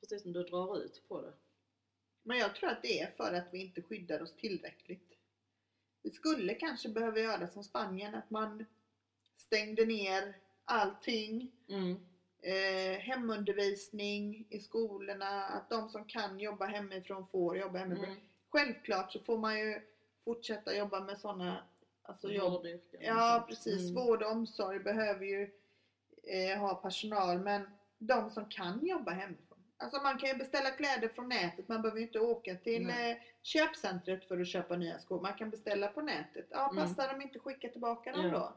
precis 0.00 0.22
som 0.22 0.32
du 0.32 0.42
drar 0.42 0.78
ut 0.78 1.02
på 1.08 1.20
det. 1.22 1.32
Men 2.22 2.38
jag 2.38 2.54
tror 2.54 2.70
att 2.70 2.82
det 2.82 3.00
är 3.00 3.10
för 3.10 3.32
att 3.34 3.48
vi 3.52 3.58
inte 3.58 3.82
skyddar 3.82 4.22
oss 4.22 4.32
tillräckligt. 4.36 5.18
Vi 6.02 6.10
skulle 6.10 6.54
kanske 6.54 6.88
behöva 6.88 7.18
göra 7.18 7.48
som 7.48 7.64
Spanien, 7.64 8.14
att 8.14 8.30
man 8.30 8.64
stängde 9.36 9.84
ner 9.86 10.36
allting. 10.64 11.52
Mm. 11.68 11.96
Eh, 12.42 12.98
hemundervisning 13.00 14.46
i 14.50 14.60
skolorna, 14.60 15.44
att 15.44 15.70
de 15.70 15.88
som 15.88 16.04
kan 16.04 16.40
jobba 16.40 16.66
hemifrån 16.66 17.26
får 17.26 17.56
jobba 17.58 17.78
hemifrån. 17.78 18.04
Mm. 18.04 18.20
Självklart 18.48 19.12
så 19.12 19.20
får 19.20 19.38
man 19.38 19.58
ju 19.58 19.80
fortsätta 20.24 20.76
jobba 20.76 21.00
med 21.00 21.18
sådana 21.18 21.64
alltså 22.02 22.32
jobb. 22.32 22.66
Ja 23.00 23.44
precis, 23.48 23.90
Mm. 23.90 23.94
vård 23.94 24.22
och 24.22 24.30
omsorg 24.32 24.78
behöver 24.78 25.26
ju 25.26 25.50
eh, 26.26 26.58
ha 26.58 26.74
personal 26.74 27.38
men 27.38 27.62
de 27.98 28.30
som 28.30 28.44
kan 28.48 28.86
jobba 28.86 29.10
hemifrån. 29.10 29.58
Alltså 29.76 30.00
man 30.02 30.18
kan 30.18 30.28
ju 30.28 30.34
beställa 30.34 30.70
kläder 30.70 31.08
från 31.08 31.28
nätet, 31.28 31.68
man 31.68 31.82
behöver 31.82 32.00
ju 32.00 32.06
inte 32.06 32.20
åka 32.20 32.54
till 32.54 32.88
eh, 32.90 32.94
köpcentret 33.42 34.24
för 34.28 34.40
att 34.40 34.48
köpa 34.48 34.76
nya 34.76 34.98
skor. 34.98 35.20
Man 35.20 35.34
kan 35.34 35.50
beställa 35.50 35.88
på 35.88 36.02
nätet. 36.02 36.46
Ja, 36.50 36.70
Mm. 36.70 36.84
passar 36.84 37.12
de 37.12 37.22
inte 37.22 37.38
skicka 37.38 37.68
tillbaka 37.68 38.12
dem 38.12 38.26
Ja. 38.26 38.30
då? 38.32 38.52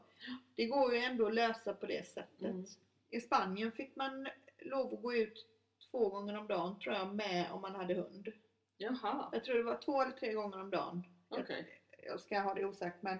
Det 0.54 0.66
går 0.66 0.94
ju 0.94 1.00
ändå 1.00 1.26
att 1.26 1.34
lösa 1.34 1.74
på 1.74 1.86
det 1.86 2.06
sättet. 2.08 2.40
Mm. 2.40 2.64
I 3.10 3.20
Spanien 3.20 3.72
fick 3.72 3.96
man 3.96 4.28
lov 4.58 4.94
att 4.94 5.02
gå 5.02 5.14
ut 5.14 5.46
två 5.90 6.08
gånger 6.08 6.38
om 6.38 6.46
dagen 6.46 6.78
tror 6.78 6.94
jag 6.94 7.14
med 7.14 7.50
om 7.52 7.60
man 7.60 7.74
hade 7.74 7.94
hund. 7.94 8.28
Jaha, 8.76 9.28
Jag 9.32 9.44
tror 9.44 9.56
det 9.56 9.62
var 9.62 9.76
två 9.84 10.02
eller 10.02 10.12
tre 10.12 10.32
gånger 10.32 10.60
om 10.60 10.70
dagen. 10.70 11.02
Jag- 11.28 11.40
okej. 11.40 11.66
Jag 12.06 12.20
ska 12.20 12.38
ha 12.40 12.54
det 12.54 12.64
osagt 12.64 13.02
men 13.02 13.18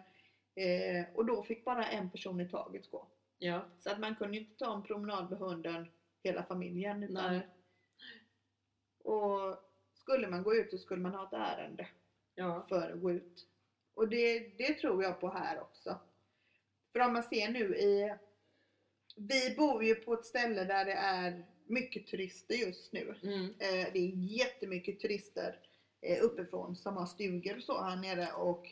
eh, 0.55 1.07
och 1.14 1.25
då 1.25 1.43
fick 1.43 1.64
bara 1.64 1.87
en 1.88 2.11
person 2.11 2.40
i 2.40 2.49
taget 2.49 2.90
gå. 2.90 3.07
Ja, 3.38 3.68
Så 3.80 3.90
att 3.90 4.00
man 4.00 4.16
kunde 4.16 4.38
inte 4.38 4.54
ta 4.59 4.75
en 4.76 4.83
promenad 4.83 5.30
med 5.30 5.38
hunden 5.38 5.87
hela 6.23 6.42
familjen. 6.42 7.02
Utan, 7.02 7.33
nej. 7.35 7.49
Och 9.04 9.57
skulle 9.95 10.28
man 10.28 10.42
gå 10.42 10.54
ut 10.54 10.71
så 10.71 10.78
skulle 10.78 11.02
man 11.02 11.14
ha 11.14 11.26
ett 11.26 11.33
ärende 11.33 11.88
Ja, 12.35 12.66
för 12.68 12.90
att 12.90 13.00
gå 13.00 13.12
ut. 13.12 13.47
Och 13.95 14.09
det, 14.09 14.38
det 14.59 14.75
tror 14.75 15.02
jag 15.02 15.21
på 15.21 15.30
här 15.30 15.61
också. 15.61 15.99
För 16.92 17.00
om 17.00 17.12
man 17.12 17.23
ser 17.23 17.49
nu 17.49 17.76
i... 17.76 18.14
Vi 19.16 19.54
bor 19.57 19.85
ju 19.85 19.95
på 19.95 20.14
ett 20.14 20.25
ställe 20.25 20.64
där 20.64 20.85
det 20.85 20.92
är 20.92 21.47
mycket 21.66 22.07
turister 22.07 22.54
just 22.54 22.92
nu. 22.92 23.14
mm. 23.23 23.45
Eh, 23.45 23.92
det 23.92 23.99
är 23.99 24.12
jättemycket 24.14 25.00
turister 25.00 25.61
eh, 26.00 26.25
uppifrån 26.25 26.76
som 26.76 26.97
har 26.97 27.07
stugor 27.07 27.57
och 27.57 27.62
så 27.62 27.83
här 27.83 27.97
nere 27.97 28.33
och 28.33 28.66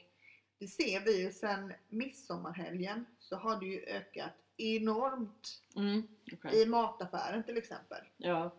det 0.58 0.66
ser 0.66 1.00
vi 1.00 1.22
ju 1.22 1.32
sen 1.32 1.72
midsommarhelgen 1.88 3.06
så 3.18 3.36
har 3.36 3.60
det 3.60 3.66
ju 3.66 3.80
ökat 3.80 4.32
enormt 4.56 5.62
Mm. 5.76 6.08
okej. 6.32 6.62
i 6.62 6.66
mataffären 6.66 7.44
till 7.44 7.56
exempel. 7.56 8.04
Ja, 8.16 8.50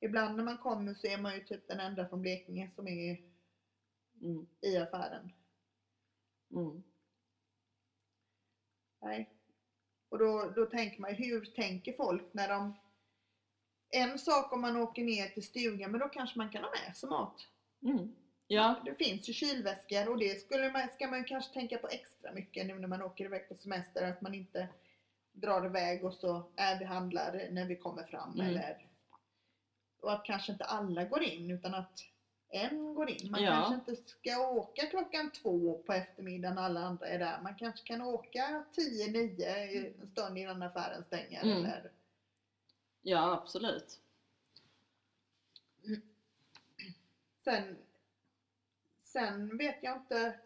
Ibland 0.00 0.36
när 0.36 0.44
man 0.44 0.58
kommer 0.58 0.94
så 0.94 1.06
är 1.06 1.18
man 1.18 1.34
ju 1.34 1.44
typ 1.44 1.68
den 1.68 1.80
enda 1.80 2.08
från 2.08 2.22
Blekinge 2.22 2.70
som 2.74 2.88
är 2.88 3.20
mm. 4.22 4.46
i 4.60 4.76
affären. 4.76 5.32
Mm. 6.50 6.82
Nej. 9.00 9.30
Och 10.08 10.18
då, 10.18 10.52
då 10.56 10.66
tänker 10.66 11.00
man 11.00 11.14
hur 11.14 11.44
tänker 11.44 11.92
folk 11.92 12.34
när 12.34 12.48
de... 12.48 12.74
En 13.90 14.18
sak 14.18 14.52
om 14.52 14.60
man 14.60 14.76
åker 14.76 15.04
ner 15.04 15.28
till 15.28 15.46
stugan, 15.46 15.90
men 15.90 16.00
då 16.00 16.08
kanske 16.08 16.38
man 16.38 16.50
kan 16.50 16.64
ha 16.64 16.70
med 16.70 16.96
sig 16.96 17.08
mat. 17.08 17.48
Mm. 17.82 18.14
Ja, 18.46 18.82
Det 18.84 18.94
finns 18.94 19.28
ju 19.28 19.32
kylväskor 19.32 20.08
och 20.08 20.18
det 20.18 20.40
skulle 20.40 20.72
man, 20.72 20.88
ska 20.88 21.06
man 21.06 21.24
kanske 21.24 21.52
tänka 21.54 21.78
på 21.78 21.88
extra 21.88 22.32
mycket 22.32 22.66
nu 22.66 22.78
när 22.78 22.88
man 22.88 23.02
åker 23.02 23.24
iväg 23.24 23.48
på 23.48 23.54
semester. 23.54 24.10
Att 24.10 24.20
man 24.20 24.34
inte 24.34 24.68
drar 25.40 25.66
iväg 25.66 26.04
och 26.04 26.14
så 26.14 26.42
är 26.56 26.78
vi 26.78 26.84
handlar 26.84 27.48
när 27.50 27.64
vi 27.64 27.76
kommer 27.76 28.02
fram. 28.04 28.32
Mm. 28.34 28.46
Eller, 28.46 28.86
och 30.00 30.12
att 30.12 30.24
kanske 30.24 30.52
inte 30.52 30.64
alla 30.64 31.04
går 31.04 31.22
in 31.22 31.50
utan 31.50 31.74
att 31.74 32.04
en 32.50 32.94
går 32.94 33.10
in. 33.10 33.30
Man 33.30 33.42
Ja. 33.42 33.50
kanske 33.52 33.74
inte 33.74 34.02
ska 34.10 34.38
åka 34.50 34.86
klockan 34.86 35.30
två 35.30 35.82
på 35.86 35.92
eftermiddagen 35.92 36.54
när 36.54 36.62
alla 36.62 36.80
andra 36.80 37.06
är 37.06 37.18
där. 37.18 37.40
Man 37.42 37.54
kanske 37.54 37.86
kan 37.86 38.02
åka 38.02 38.64
10-9 38.76 40.00
en 40.00 40.06
stund 40.08 40.38
innan 40.38 40.62
affären 40.62 41.04
stänger. 41.04 41.42
Mm. 41.42 41.58
Eller, 41.58 41.90
ja 43.02 43.32
absolut. 43.42 44.00
Sen, 47.44 47.76
sen 49.00 49.56
vet 49.58 49.76
jag 49.82 49.96
inte, 49.96 50.38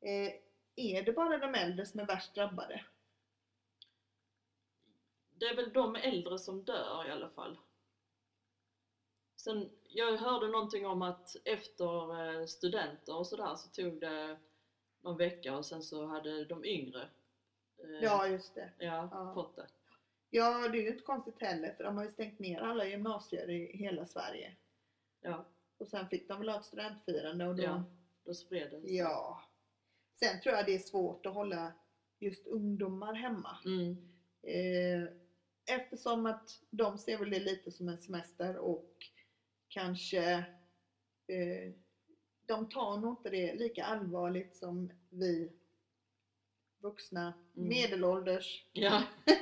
eh, 0.00 0.32
är 0.76 1.02
det 1.02 1.12
bara 1.12 1.38
de 1.38 1.54
äldre 1.54 1.86
som 1.86 2.00
är 2.00 2.06
värst 2.06 2.34
drabbade? 2.34 2.84
Det 5.38 5.44
är 5.44 5.56
väl 5.56 5.72
de 5.72 5.96
äldre 5.96 6.38
som 6.38 6.64
dör 6.64 7.08
i 7.08 7.10
alla 7.10 7.28
fall. 7.28 7.58
Sen, 9.36 9.70
jag 9.88 10.16
hörde 10.16 10.48
någonting 10.48 10.86
om 10.86 11.02
att 11.02 11.36
efter 11.44 12.20
eh, 12.40 12.46
studenter 12.46 13.16
och 13.16 13.26
sådär 13.26 13.54
så 13.56 13.68
tog 13.68 14.00
det 14.00 14.38
någon 15.00 15.16
vecka 15.16 15.56
och 15.56 15.66
sen 15.66 15.82
så 15.82 16.06
hade 16.06 16.44
de 16.44 16.64
yngre 16.64 17.02
eh, 17.78 17.90
Ja, 18.02 18.28
just 18.28 18.54
det. 18.54 18.70
ja, 18.78 19.08
Ja. 19.12 19.32
fått 19.34 19.56
det. 19.56 19.66
Ja, 20.30 20.68
det 20.68 20.78
är 20.78 20.82
ju 20.82 20.88
inte 20.88 21.02
konstigt 21.04 21.40
heller 21.40 21.72
för 21.74 21.84
de 21.84 21.96
har 21.96 22.04
ju 22.04 22.10
stängt 22.10 22.38
ner 22.38 22.60
alla 22.60 22.84
gymnasier 22.86 23.50
i 23.50 23.76
hela 23.76 24.06
Sverige. 24.06 24.56
Ja, 25.20 25.44
Och 25.78 25.88
sen 25.88 26.08
fick 26.08 26.28
de 26.28 26.38
väl 26.38 26.48
ha 26.48 26.58
ett 26.58 26.64
studentfirande 26.64 27.46
och 27.48 27.56
då, 27.56 27.62
Ja. 27.62 27.82
då 28.24 28.34
spred 28.34 28.70
det 28.70 28.80
sig. 28.80 28.96
ja. 28.96 29.42
Sen 30.14 30.40
tror 30.40 30.54
jag 30.54 30.66
det 30.66 30.74
är 30.74 30.78
svårt 30.78 31.26
att 31.26 31.34
hålla 31.34 31.72
just 32.18 32.46
ungdomar 32.46 33.14
hemma. 33.14 33.58
Mm. 33.64 33.96
Eh, 34.42 35.08
eftersom 35.66 36.26
att 36.26 36.60
de 36.70 36.98
ser 36.98 37.18
väl 37.18 37.30
det 37.30 37.40
lite 37.40 37.70
som 37.70 37.88
en 37.88 37.98
semester 37.98 38.56
och 38.56 38.94
kanske 39.68 40.22
eh, 41.26 41.72
de 42.46 42.68
tar 42.68 42.96
nog 43.00 43.12
inte 43.12 43.30
det 43.30 43.54
lika 43.54 43.84
allvarligt 43.84 44.56
som 44.56 44.92
vi 45.10 45.52
vuxna, 46.78 47.32
Mm. 47.56 47.68
medelålders, 47.68 48.64
Ja. 48.72 49.02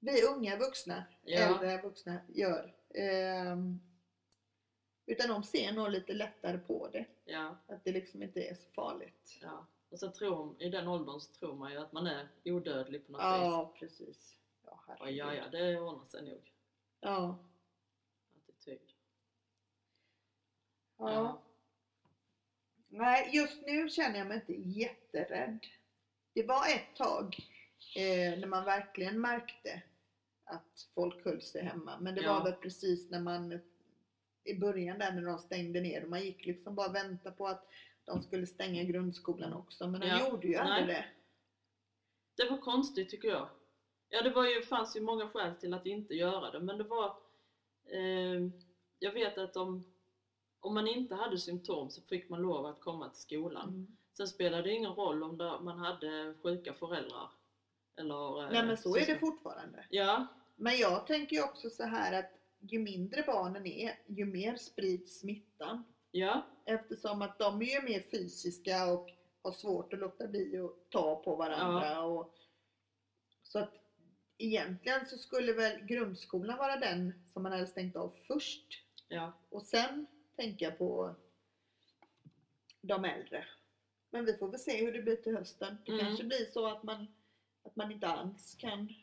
vi 0.00 0.22
unga 0.22 0.56
vuxna, 0.56 1.04
Ja. 1.24 1.38
äldre 1.40 1.82
vuxna 1.82 2.20
gör. 2.28 2.74
Ehm, 2.94 3.80
Utan 5.06 5.28
de 5.28 5.42
ser 5.42 5.72
nog 5.72 5.90
lite 5.90 6.12
lättare 6.12 6.58
på 6.58 6.88
det. 6.88 7.04
Ja, 7.24 7.58
Att 7.68 7.84
det 7.84 7.92
liksom 7.92 8.22
inte 8.22 8.40
är 8.42 8.54
så 8.54 8.70
farligt. 8.70 9.38
ja. 9.42 9.66
Och 9.92 9.98
sen 9.98 10.12
tror, 10.12 10.62
i 10.62 10.68
den 10.68 10.88
åldern 10.88 11.20
så 11.20 11.32
tror 11.32 11.54
man 11.56 11.72
ju 11.72 11.78
att 11.78 11.92
man 11.92 12.06
är 12.06 12.28
odödlig 12.44 13.06
på 13.06 13.12
något 13.12 13.20
vis. 13.20 13.26
Ja, 13.26 13.72
precis. 13.78 14.38
Ja, 14.64 14.70
Ja, 14.88 14.94
herregud. 14.98 15.16
ja, 15.18 15.34
ja, 15.34 15.48
det 15.48 15.80
ordnar 15.80 16.04
sig 16.04 16.22
nog. 16.22 16.52
Ja. 17.00 17.38
Attityd. 18.36 18.80
ja. 20.98 21.42
Nej, 22.88 23.30
just 23.36 23.62
nu 23.66 23.88
känner 23.88 24.18
jag 24.18 24.28
mig 24.28 24.36
inte 24.36 24.52
jätterädd. 24.80 25.66
Det 26.32 26.42
var 26.42 26.66
ett 26.68 26.96
tag 26.96 27.36
eh, 27.96 28.38
när 28.38 28.46
man 28.46 28.64
verkligen 28.64 29.20
märkte 29.20 29.82
att 30.44 30.88
folk 30.94 31.24
höll 31.24 31.42
sig 31.42 31.62
hemma. 31.64 31.98
Men 32.00 32.14
det 32.14 32.22
Ja. 32.22 32.32
var 32.32 32.44
väl 32.44 32.52
precis 32.60 33.10
när 33.10 33.20
man 33.20 33.60
i 34.44 34.54
början 34.54 34.98
där 34.98 35.12
när 35.12 35.22
de 35.22 35.38
stängde 35.38 35.80
ner 35.80 36.04
och 36.04 36.10
man 36.10 36.20
gick 36.22 36.46
liksom 36.46 36.74
bara 36.74 36.88
och 36.88 36.94
väntade 36.94 37.36
på 37.36 37.46
att 37.48 37.66
de 38.04 38.22
skulle 38.22 38.46
stänga 38.46 38.84
grundskolan 38.84 39.52
också. 39.52 39.86
Men 39.88 40.00
de 40.00 40.06
Ja. 40.06 40.28
gjorde 40.30 40.46
ju 40.46 40.52
Nej. 40.58 40.60
aldrig 40.72 40.96
det. 40.96 41.04
Det 42.36 42.50
var 42.50 42.58
konstigt 42.58 43.10
tycker 43.10 43.28
jag. 43.28 43.48
Ja, 44.08 44.22
det 44.22 44.30
var 44.30 44.46
ju, 44.46 44.62
fanns 44.62 44.96
ju 44.96 45.00
många 45.00 45.28
skäl 45.28 45.54
till 45.54 45.74
att 45.74 45.86
inte 45.86 46.14
göra 46.14 46.50
det, 46.50 46.60
men 46.60 46.78
det 46.78 46.84
var... 46.84 47.16
Eh, 47.92 48.48
jag 48.98 49.12
vet 49.12 49.38
att 49.38 49.56
om, 49.56 49.84
om 50.60 50.74
man 50.74 50.88
inte 50.88 51.14
hade 51.14 51.38
symptom 51.38 51.90
så 51.90 52.02
fick 52.02 52.28
man 52.28 52.42
lov 52.42 52.66
att 52.66 52.80
komma 52.80 53.08
till 53.08 53.20
skolan. 53.20 53.68
Mm. 53.68 53.96
Sen 54.16 54.28
spelade 54.28 54.62
det 54.62 54.72
ingen 54.72 54.92
roll 54.92 55.22
om 55.22 55.38
det, 55.38 55.60
man 55.60 55.78
hade 55.78 56.34
sjuka 56.42 56.72
föräldrar. 56.72 57.30
Eller, 57.96 58.42
eh, 58.44 58.50
Nej 58.52 58.66
men 58.66 58.76
så 58.76 58.96
är 58.96 59.06
det 59.06 59.18
fortfarande. 59.18 59.86
Ja, 59.90 60.26
Men 60.56 60.78
jag 60.78 61.06
tänker 61.06 61.44
också 61.44 61.70
så 61.70 61.82
här 61.84 62.18
att 62.18 62.30
ju 62.60 62.78
mindre 62.78 63.22
barnen 63.26 63.66
är, 63.66 63.98
ju 64.06 64.24
mer 64.24 64.56
sprids 64.56 65.20
smittan. 65.20 65.84
ja, 66.10 66.46
Eftersom 66.64 67.22
att 67.22 67.38
de 67.38 67.62
är 67.62 67.82
mer 67.82 68.00
fysiska 68.00 68.86
och 68.92 69.10
har 69.42 69.52
svårt 69.52 69.92
att 69.92 69.98
låta 69.98 70.26
bli 70.28 70.58
att 70.58 70.90
ta 70.90 71.22
på 71.22 71.36
varandra. 71.36 72.02
Och, 72.04 72.34
så 73.42 73.58
att 73.58 73.74
egentligen 74.38 75.06
så 75.06 75.18
skulle 75.18 75.52
väl 75.52 75.80
grundskolan 75.86 76.58
vara 76.58 76.76
den 76.76 77.12
som 77.32 77.42
man 77.42 77.52
hade 77.52 77.66
stängt 77.66 77.96
av 77.96 78.14
först. 78.26 78.84
ja, 79.08 79.32
Och 79.50 79.62
sen 79.62 80.06
tänka 80.36 80.70
på 80.70 81.14
de 82.80 83.04
äldre. 83.04 83.44
Men 84.10 84.24
vi 84.24 84.36
får 84.36 84.48
väl 84.48 84.60
se 84.60 84.84
hur 84.84 84.92
det 84.92 85.02
blir 85.02 85.16
till 85.16 85.36
hösten. 85.36 85.76
Det 85.86 85.92
Mm. 85.92 86.04
kanske 86.06 86.24
blir 86.24 86.44
så 86.52 86.66
att 86.66 86.82
man, 86.82 87.06
att 87.62 87.76
man 87.76 87.92
inte 87.92 88.06
alls 88.08 88.54
kan 88.54 88.94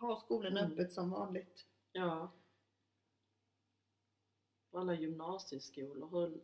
ha 0.00 0.16
skolorna 0.20 0.60
Mm. 0.60 0.72
öppet 0.72 0.92
som 0.92 1.10
vanligt. 1.10 1.64
ja. 1.92 2.32
Och 4.70 4.80
Alla 4.80 4.94
gymnasieskolor, 4.94 6.10
hur, 6.10 6.40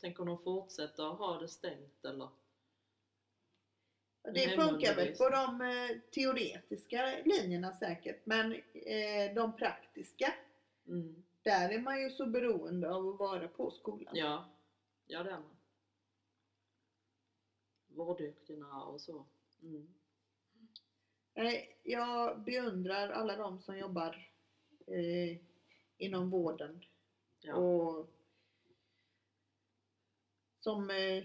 tänker 0.00 0.24
de 0.24 0.38
fortsätter 0.38 1.12
att 1.12 1.18
ha 1.18 1.38
det 1.38 1.48
stängt 1.48 2.04
eller? 2.04 2.28
Det 4.22 4.48
funkar 4.56 4.96
väl 4.96 5.16
på 5.16 5.28
de 5.28 5.60
eh, 5.60 5.98
teoretiska 6.10 7.22
linjerna 7.24 7.72
säkert. 7.72 8.26
Men 8.26 8.52
eh, 8.72 9.34
de 9.34 9.56
praktiska, 9.56 10.34
Mm. 10.88 11.24
där 11.42 11.70
är 11.70 11.78
man 11.78 12.02
ju 12.02 12.10
så 12.10 12.26
beroende 12.26 12.94
av 12.94 13.08
att 13.08 13.18
vara 13.18 13.48
på 13.48 13.70
skolan. 13.70 14.16
Ja, 14.16 14.44
ja 15.06 15.22
det 15.22 15.30
är 15.30 15.38
man. 15.40 15.56
Vårdyrkena 17.86 18.82
och 18.84 19.00
så. 19.00 19.26
Mm. 19.62 19.94
Nej, 21.34 21.78
Jag 21.82 22.40
beundrar 22.44 23.08
alla 23.08 23.36
de 23.36 23.58
som 23.58 23.78
jobbar 23.78 24.30
eh, 24.86 25.38
inom 25.98 26.30
vården 26.30 26.84
Ja. 27.46 27.54
och 27.54 28.10
som, 30.58 30.90
eh, 30.90 31.24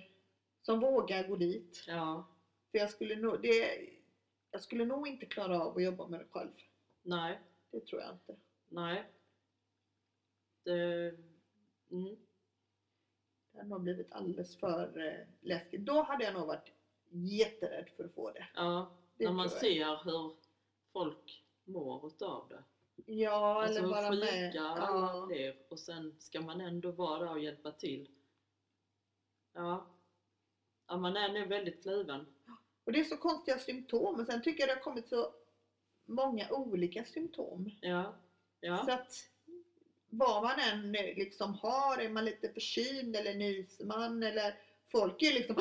som 0.62 0.80
vågar 0.80 1.28
gå 1.28 1.36
dit. 1.36 1.84
ja, 1.88 2.28
För 2.72 2.78
jag 2.78 2.90
skulle, 2.90 3.16
nog, 3.16 3.42
det, 3.42 3.90
jag 4.52 4.62
skulle 4.62 4.86
nog 4.86 5.08
inte 5.08 5.26
klara 5.26 5.62
av 5.64 5.78
att 5.78 5.84
jobba 5.84 6.08
med 6.08 6.20
det 6.20 6.28
själv. 6.32 6.52
nej, 7.02 7.40
Det 7.72 7.80
tror 7.86 8.02
jag 8.02 8.14
inte. 8.14 8.36
nej. 8.68 9.12
Det, 10.64 11.08
mm. 11.92 12.16
Det 13.52 13.58
hade 13.58 13.70
nog 13.70 13.82
blivit 13.82 14.12
alldeles 14.12 14.56
för 14.58 14.98
eh, 15.08 15.28
läskigt. 15.42 15.82
Då 15.86 16.02
hade 16.02 16.24
jag 16.24 16.34
nog 16.34 16.48
varit 16.48 16.72
jätterädd 17.10 17.90
för 17.90 18.04
att 18.06 18.14
få 18.14 18.32
det. 18.32 18.48
Ja, 18.56 18.92
Det 19.18 19.26
när 19.26 19.34
man 19.34 19.50
ser 19.50 20.04
hur 20.04 20.36
folk 20.94 21.44
mår 21.64 22.08
utav 22.08 22.50
det. 22.50 22.64
Ja, 23.06 23.64
Alltså 23.64 23.80
eller 23.80 23.90
bara 23.90 24.12
sjuka 24.12 24.26
med. 24.26 24.56
alla 24.58 25.18
Ja. 25.18 25.26
blir 25.28 25.56
och 25.70 25.80
sen 25.80 26.16
ska 26.20 26.42
man 26.42 26.62
ändå 26.62 26.92
vara 26.92 27.20
där 27.20 27.32
och 27.32 27.40
hjälpa 27.40 27.72
till. 27.72 28.10
Ja. 29.54 29.88
Ja, 30.88 30.98
man 30.98 31.18
är 31.18 31.34
nog 31.34 31.48
väldigt 31.48 31.82
kluven. 31.82 32.26
Och 32.84 32.92
det 32.92 33.00
är 33.00 33.04
så 33.04 33.18
konstiga 33.18 33.60
symptom. 33.60 34.20
Och 34.20 34.26
sen 34.26 34.42
tycker 34.42 34.60
jag 34.60 34.70
det 34.70 34.74
har 34.74 34.82
kommit 34.82 35.08
så 35.08 35.34
många 36.06 36.50
olika 36.52 37.06
symptom. 37.06 37.72
Ja, 37.82 38.16
ja, 38.60 38.86
Så 38.86 38.92
att 38.92 39.28
vad 40.10 40.44
man 40.44 40.60
än 40.60 40.92
liksom 40.92 41.54
har, 41.54 41.98
är 41.98 42.10
man 42.10 42.26
lite 42.26 42.54
förkyld 42.54 43.16
eller 43.16 43.34
nyser 43.34 43.86
man 43.86 44.24
eller 44.24 44.60
folk 44.88 45.22
är 45.22 45.34
liksom 45.34 45.56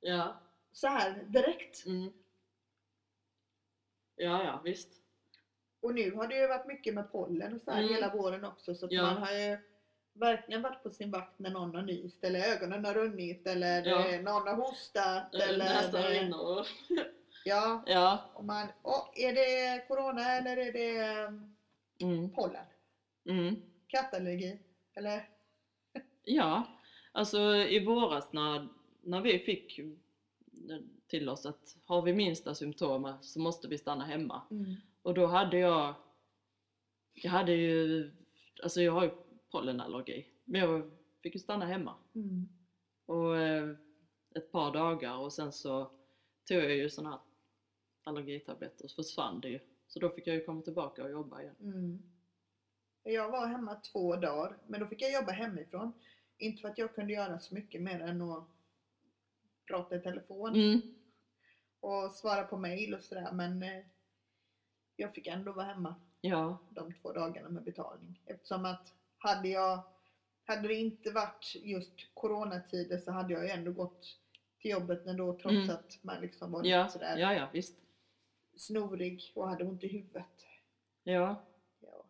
ja. 0.00 0.40
så 0.72 0.86
här 0.86 1.22
direkt. 1.28 1.86
Mm. 1.86 2.12
Ja, 4.16 4.44
ja, 4.44 4.60
visst. 4.64 5.01
Och 5.82 5.94
nu 5.94 6.10
har 6.14 6.26
det 6.28 6.36
ju 6.36 6.46
varit 6.46 6.66
mycket 6.66 6.94
med 6.94 7.12
pollen 7.12 7.54
och 7.54 7.60
så 7.62 7.70
Mm. 7.70 7.88
hela 7.88 8.14
våren 8.14 8.44
också 8.44 8.74
så 8.74 8.86
att 8.86 8.92
Ja. 8.92 9.02
man 9.02 9.16
har 9.16 9.32
ju 9.32 9.58
verkligen 10.14 10.62
varit 10.62 10.82
på 10.82 10.90
sin 10.90 11.10
vakt 11.10 11.38
när 11.38 11.50
någon 11.50 11.74
har 11.74 11.82
nyst 11.82 12.24
eller 12.24 12.40
ögonen 12.56 12.84
har 12.84 12.94
runnit 12.94 13.46
eller 13.46 13.86
Ja. 13.86 14.08
eh, 14.08 14.20
någon 14.22 14.46
har 14.46 14.54
hostat 14.54 15.34
Eller 15.34 15.48
eller 15.48 15.64
Näsan 15.64 16.00
eh, 16.02 16.06
rinner 16.08 16.66
ja, 17.44 17.82
Ja. 17.86 18.30
och 18.34 18.44
man, 18.44 18.66
åh, 18.82 19.08
är 19.16 19.32
det 19.32 19.88
corona 19.88 20.32
eller 20.32 20.56
är 20.56 20.72
det 20.72 20.98
eh, 20.98 21.32
Mm. 22.08 22.30
pollen? 22.30 22.64
Mm. 23.28 23.56
Kattallergi? 23.86 24.58
Eller? 24.94 25.28
Ja, 26.24 26.62
alltså 27.12 27.38
i 27.56 27.84
våras 27.84 28.32
när, 28.32 28.68
när 29.02 29.20
vi 29.20 29.38
fick 29.38 29.80
till 31.06 31.28
oss 31.28 31.46
att 31.46 31.76
har 31.84 32.02
vi 32.02 32.12
minsta 32.14 32.54
symptom 32.54 33.12
så 33.20 33.40
måste 33.40 33.68
vi 33.68 33.78
stanna 33.78 34.04
hemma. 34.04 34.42
Och 35.02 35.14
då 35.14 35.26
hade 35.26 35.58
jag, 35.58 35.94
jag 37.12 37.30
hade 37.30 37.52
ju, 37.52 38.10
alltså 38.62 38.80
jag 38.82 38.92
har 38.92 39.04
ju 39.04 39.10
pollenallergi, 39.50 40.26
men 40.44 40.60
jag 40.60 40.90
fick 41.22 41.34
ju 41.34 41.40
stanna 41.40 41.66
hemma. 41.66 41.94
Mm. 42.14 42.48
Och 43.06 43.36
eh, 43.38 43.76
ett 44.34 44.52
par 44.52 44.72
dagar 44.72 45.16
och 45.16 45.32
sen 45.32 45.52
så 45.52 45.84
tog 46.48 46.58
jag 46.58 46.76
ju 46.76 46.90
sådana 46.90 47.10
här 47.10 47.20
allergitabletter 48.04 48.84
och 48.84 48.90
så 48.90 49.02
försvann 49.02 49.40
det 49.40 49.48
ju. 49.48 49.60
Så 49.86 49.98
då 49.98 50.10
fick 50.10 50.26
jag 50.26 50.36
ju 50.36 50.44
komma 50.44 50.62
tillbaka 50.62 51.04
och 51.04 51.10
jobba 51.10 51.42
igen. 51.42 51.54
Mm. 51.60 52.02
Jag 53.02 53.30
var 53.30 53.46
hemma 53.46 53.74
två 53.74 54.16
dagar, 54.16 54.56
men 54.66 54.80
då 54.80 54.86
fick 54.86 55.02
jag 55.02 55.12
jobba 55.12 55.32
hemifrån. 55.32 55.92
Inte 56.38 56.60
för 56.62 56.68
att 56.68 56.78
jag 56.78 56.94
kunde 56.94 57.12
göra 57.12 57.38
så 57.38 57.54
mycket 57.54 57.82
mer 57.82 58.00
än 58.00 58.22
att 58.22 58.44
prata 59.66 59.96
i 59.96 60.00
telefon 60.00 60.54
Mm. 60.54 60.80
och 61.80 62.10
svara 62.12 62.42
på 62.44 62.56
mail 62.58 62.94
och 62.94 63.02
sådär, 63.02 63.32
men 63.32 63.62
eh, 63.62 63.84
jag 64.96 65.14
fick 65.14 65.26
ändå 65.26 65.52
vara 65.52 65.66
hemma 65.66 65.94
Ja, 66.20 66.58
de 66.70 66.92
två 66.94 67.12
dagarna 67.12 67.48
med 67.48 67.62
betalning. 67.64 68.20
Eftersom 68.26 68.64
att 68.64 68.94
hade 69.18 69.48
jag 69.48 69.82
hade 70.44 70.68
det 70.68 70.74
inte 70.74 71.10
varit 71.10 71.54
just 71.54 71.92
coronatider 72.14 72.98
så 72.98 73.10
hade 73.10 73.32
jag 73.32 73.44
ju 73.44 73.50
ändå 73.50 73.72
gått 73.72 74.18
till 74.58 74.70
jobbet 74.70 75.06
ändå 75.06 75.32
trots 75.32 75.54
Mm. 75.54 75.70
att 75.70 75.98
man 76.02 76.20
liksom 76.20 76.52
var 76.52 76.64
ja, 76.64 76.88
sådär 76.88 77.18
ja, 77.18 77.34
ja 77.34 77.48
visst. 77.52 77.76
snorig 78.56 79.32
och 79.34 79.48
hade 79.48 79.64
ont 79.64 79.84
i 79.84 79.88
huvudet. 79.88 80.46
Ja, 81.02 81.42
Ja. 81.80 82.04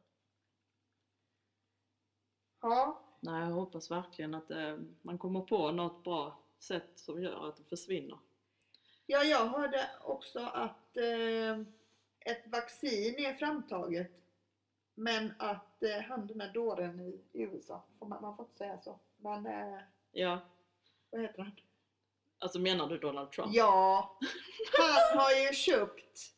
ja, 2.60 3.02
nej 3.20 3.40
jag 3.40 3.52
hoppas 3.54 3.90
verkligen 3.90 4.34
att 4.34 4.50
eh, 4.50 4.78
man 5.02 5.18
kommer 5.18 5.40
på 5.40 5.70
något 5.70 6.04
bra 6.04 6.38
sätt 6.58 6.90
som 6.94 7.22
gör 7.22 7.48
att 7.48 7.56
det 7.56 7.64
försvinner. 7.64 8.18
Ja, 9.06 9.22
jag 9.22 9.46
hörde 9.46 9.90
också 10.04 10.38
att 10.40 10.96
eh, 10.96 11.62
ett 12.24 12.46
vaccin 12.46 13.14
är 13.18 13.34
framtaget 13.34 14.10
men 14.94 15.32
att 15.38 15.82
eh, 15.82 16.00
han 16.08 16.26
den 16.26 16.40
här 16.40 16.52
dåren 16.52 17.00
i 17.00 17.20
USA, 17.32 17.82
får 17.98 18.06
man, 18.06 18.22
man 18.22 18.36
får 18.36 18.44
inte 18.44 18.58
säga 18.58 18.78
så, 18.80 18.98
men 19.16 19.46
eh, 19.46 19.78
Ja, 20.12 20.38
vad 21.10 21.20
heter 21.20 21.42
han? 21.42 21.52
alltså 22.38 22.58
menar 22.58 22.86
du 22.88 22.98
Donald 22.98 23.32
Trump? 23.32 23.54
Ja, 23.54 24.18
han 24.78 25.18
har 25.18 25.30
ju 25.46 25.52
köpt 25.54 26.32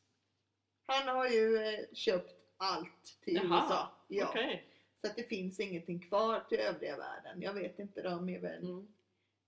han 0.86 1.08
har 1.16 1.28
ju 1.28 1.56
eh, 1.56 1.84
köpt 1.92 2.44
allt 2.56 3.18
till 3.20 3.34
Jaha, 3.34 3.44
USA. 3.64 3.88
Ja. 4.08 4.28
Okej. 4.28 4.68
Så 4.96 5.06
att 5.06 5.16
det 5.16 5.22
finns 5.22 5.60
ingenting 5.60 6.00
kvar 6.00 6.40
till 6.48 6.58
övriga 6.58 6.96
världen. 6.96 7.42
Jag 7.42 7.52
vet 7.52 7.78
inte, 7.78 8.02
de 8.02 8.28
är 8.28 8.38
väl, 8.38 8.62
Mm. 8.64 8.88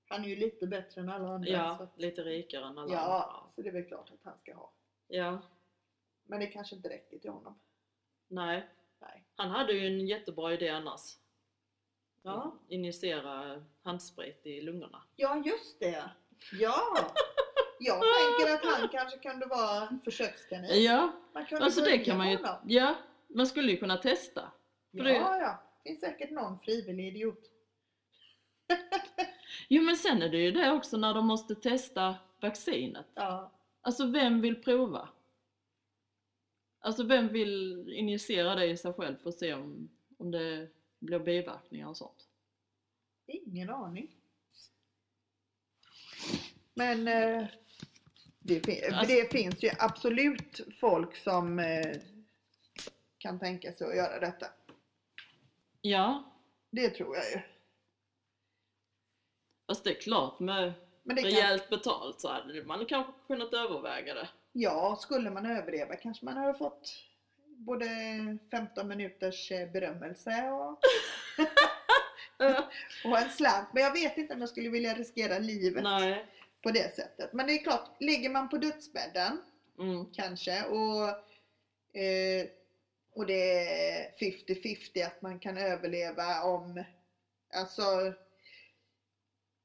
han 0.09 0.25
är 0.25 0.29
ju 0.29 0.37
lite 0.37 0.67
bättre 0.67 1.01
än 1.01 1.09
alla 1.09 1.29
andra. 1.29 1.47
så 1.47 1.53
Ja, 1.53 1.71
att, 1.83 1.99
lite 2.01 2.23
rikare 2.25 2.65
än 2.67 2.79
alla 2.79 2.93
ja, 2.95 2.99
andra. 3.23 3.51
så 3.55 3.63
det 3.63 3.69
är 3.69 3.73
väl 3.73 3.85
klart 3.85 4.11
att 4.11 4.21
han 4.23 4.39
ska 4.39 4.55
ha. 4.55 4.71
Ja, 5.09 5.39
Men 6.27 6.41
det 6.41 6.47
kanske 6.47 6.77
inte 6.77 6.89
räcker 6.89 7.19
till 7.19 7.31
honom. 7.31 7.59
nej. 8.29 8.69
Nej. 9.01 9.25
Han 9.37 9.51
hade 9.51 9.73
ju 9.73 9.87
en 9.87 10.07
jättebra 10.07 10.53
idé 10.53 10.69
annars. 10.69 11.01
Ja. 12.23 12.55
Injicera 12.69 13.65
handsprit 13.83 14.47
i 14.47 14.61
lungorna. 14.61 15.03
Ja, 15.17 15.43
just 15.47 15.81
det. 15.81 16.11
Ja! 16.53 16.75
Jag 17.79 18.03
tänker 18.03 18.55
att 18.55 18.79
han 18.79 18.89
kanske 18.89 19.19
kunde 19.19 19.47
vara 19.47 19.89
en 19.89 20.01
försökskanin. 20.01 20.83
Ja, 20.85 21.13
Man 21.35 21.47
kunde 21.47 21.65
alltså 21.65 21.81
det 21.81 21.99
kan 21.99 22.17
man 22.19 22.31
ju, 22.31 22.37
honom. 22.37 22.57
ja, 22.67 22.95
man 23.29 23.47
skulle 23.47 23.71
ju 23.73 23.77
kunna 23.79 23.97
testa. 23.97 24.53
för 24.97 25.05
det- 25.05 25.15
Ja, 25.17 25.37
ja. 25.39 25.63
Det 25.83 25.89
finns 25.89 26.01
säkert 26.01 26.31
någon 26.31 26.59
frivillig 26.59 27.07
idiot. 27.09 27.41
Jo 29.69 29.83
men 29.83 29.97
sen 29.97 30.23
är 30.23 30.29
det 30.29 30.39
ju 30.39 30.51
det 30.51 30.73
också 30.73 30.97
när 30.97 31.15
de 31.15 31.27
måste 31.27 31.55
testa 31.55 32.15
vaccinet. 32.41 33.07
Ja. 33.15 33.53
Alltså 33.81 34.07
vem 34.07 34.41
vill 34.41 34.63
prova? 34.63 35.09
Alltså 36.87 37.03
vem 37.03 37.29
vill 37.29 37.89
injicera 37.93 38.55
det 38.55 38.67
i 38.67 38.77
sig 38.77 38.93
själv 38.93 39.17
för 39.17 39.29
att 39.29 39.39
se 39.39 39.55
om, 39.55 39.91
om 40.19 40.31
det 40.31 40.69
blir 40.99 41.19
biverkningar 41.19 41.89
och 41.89 41.97
sånt? 41.97 42.29
Ingen 43.27 43.71
aning. 43.71 44.17
Men 46.75 47.09
eh, 47.09 47.47
det, 48.39 48.61
fin- 48.67 48.95
Alltså- 48.95 49.15
det 49.15 49.33
finns 49.33 49.63
ju 49.63 49.71
absolut 49.79 50.61
folk 50.81 51.17
som 51.17 51.59
eh, 51.59 51.97
kan 53.19 53.39
tänka 53.39 53.73
sig 53.73 53.87
att 53.87 53.97
göra 53.97 54.21
detta. 54.21 54.47
Ja, 55.81 56.33
Det 56.71 56.91
tror 56.91 57.17
jag 57.17 57.31
ju. 57.31 57.41
fast 59.67 59.85
det 59.85 59.91
är 59.91 60.01
klart 60.01 60.41
med 60.41 60.73
Men 61.03 61.17
det 61.17 61.23
kan, 61.23 61.31
rejält 61.31 61.69
betalt 61.71 62.21
så 62.21 62.29
hade 62.29 62.65
man 62.65 62.87
kanske 62.87 63.13
kunnat 63.27 63.55
överväga 63.55 64.15
det. 64.15 64.29
Ja, 64.59 64.97
skulle 65.01 65.31
man 65.31 65.47
överleva 65.47 65.97
kanske 65.97 66.25
man 66.25 66.37
hade 66.37 66.55
fått 66.59 66.93
både 67.47 67.87
15 68.51 68.89
minuters 68.89 69.53
eh, 69.53 69.71
berömmelse 69.71 70.51
och, 70.51 70.79
och 73.11 73.19
en 73.19 73.31
slant. 73.31 73.69
Men 73.73 73.83
jag 73.83 73.93
vet 73.93 74.19
inte 74.19 74.35
om 74.35 74.41
jag 74.41 74.49
skulle 74.49 74.69
vilja 74.69 74.95
riskera 74.95 75.39
livet 75.39 75.83
Nej. 75.83 76.27
på 76.63 76.71
det 76.71 76.97
sättet. 76.97 77.33
Men 77.33 77.47
det 77.47 77.53
är 77.53 77.63
klart, 77.65 77.91
ligger 78.01 78.31
man 78.31 78.49
på 78.49 78.57
dödsbädden 78.57 79.39
Mm. 79.79 80.07
kanske 80.13 80.65
och, 80.65 81.09
eh, 82.01 82.47
och 83.15 83.27
det 83.27 83.69
är 83.69 84.11
50-50 84.19 85.07
att 85.07 85.23
man 85.23 85.39
kan 85.39 85.59
överleva 85.59 86.43
om, 86.43 86.85
alltså 87.55 88.13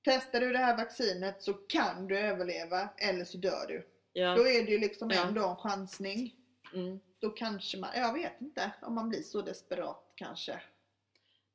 testar 0.04 0.40
du 0.40 0.52
det 0.52 0.58
här 0.58 0.78
vaccinet 0.78 1.42
så 1.42 1.54
kan 1.54 2.08
du 2.08 2.18
överleva 2.20 2.90
eller 2.98 3.26
så 3.26 3.38
dör 3.38 3.66
du. 3.68 3.88
Ja. 4.14 4.36
Då 4.36 4.42
är 4.48 4.66
det 4.66 4.72
ju 4.72 4.78
liksom 4.80 5.10
Ja. 5.10 5.28
ändå 5.28 5.48
en 5.48 5.56
chansning. 5.56 6.36
Mm. 6.74 7.00
Då 7.20 7.30
kanske 7.30 7.78
man, 7.78 7.90
jag 7.96 8.14
vet 8.14 8.42
inte 8.42 8.72
om 8.82 8.96
man 8.96 9.10
blir 9.10 9.22
så 9.22 9.42
desperat 9.42 10.14
kanske. 10.16 10.62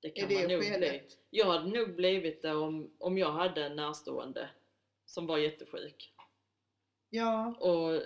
Det 0.00 0.10
kan 0.10 0.28
det 0.28 0.34
man 0.34 0.48
nog 0.52 0.60
bli. 0.60 1.02
Jag 1.30 1.46
hade 1.46 1.66
nog 1.78 1.96
blivit 1.96 2.42
det 2.42 2.54
om, 2.54 2.90
om 2.98 3.18
jag 3.18 3.32
hade 3.32 3.64
en 3.66 3.76
närstående 3.76 4.50
som 5.06 5.26
var 5.26 5.38
jättesjuk. 5.38 6.12
Ja, 7.10 7.54
Och 7.60 8.02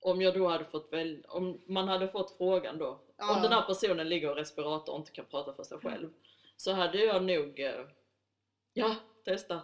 om 0.00 0.22
jag 0.22 0.34
då 0.34 0.48
hade 0.48 0.64
fått 0.64 0.92
väl, 0.92 1.24
om 1.28 1.62
man 1.66 1.88
hade 1.88 2.08
fått 2.08 2.36
frågan 2.36 2.78
då, 2.78 3.00
Ja. 3.16 3.36
om 3.36 3.42
den 3.42 3.52
här 3.52 3.62
personen 3.62 4.08
ligger 4.08 4.30
i 4.32 4.34
respirator 4.40 4.92
och 4.92 4.98
inte 4.98 5.12
kan 5.12 5.24
prata 5.26 5.54
för 5.54 5.62
sig 5.62 5.78
själv, 5.78 6.10
så 6.56 6.72
hade 6.72 6.98
jag 7.04 7.24
nog, 7.24 7.60
eh, 7.60 7.86
ja, 8.72 8.96
testa. 9.24 9.60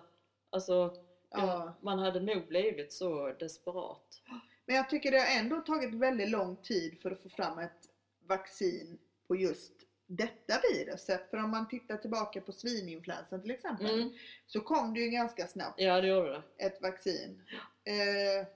Alltså, 0.51 0.95
ja. 1.31 1.39
ja, 1.47 1.75
man 1.81 1.99
hade 1.99 2.21
nog 2.21 2.47
blivit 2.49 2.93
så 2.93 3.33
desperat. 3.33 4.23
Men 4.67 4.77
jag 4.77 4.91
tycker 4.91 5.11
det 5.11 5.19
har 5.19 5.39
ändå 5.41 5.61
tagit 5.61 5.95
väldigt 5.95 6.31
lång 6.31 6.57
tid 6.57 6.99
för 7.03 7.11
att 7.11 7.23
få 7.23 7.29
fram 7.29 7.59
ett 7.59 7.89
vaccin 8.27 8.99
på 9.29 9.37
just 9.37 9.73
detta 10.07 10.55
viruset. 10.73 11.31
För 11.31 11.37
om 11.37 11.51
man 11.51 11.69
tittar 11.69 11.97
tillbaka 11.97 12.41
på 12.41 12.53
svininfluensan 12.53 13.43
till 13.43 13.51
exempel 13.51 14.01
Mm. 14.01 14.13
så 14.47 14.61
kom 14.61 14.95
det 14.95 15.01
ju 15.01 15.11
ganska 15.11 15.47
snabbt 15.47 15.81
Ja, 15.81 16.01
det 16.01 16.09
det. 16.31 16.43
ett 16.67 16.83
vaccin 16.83 17.43
eh, 17.85 18.47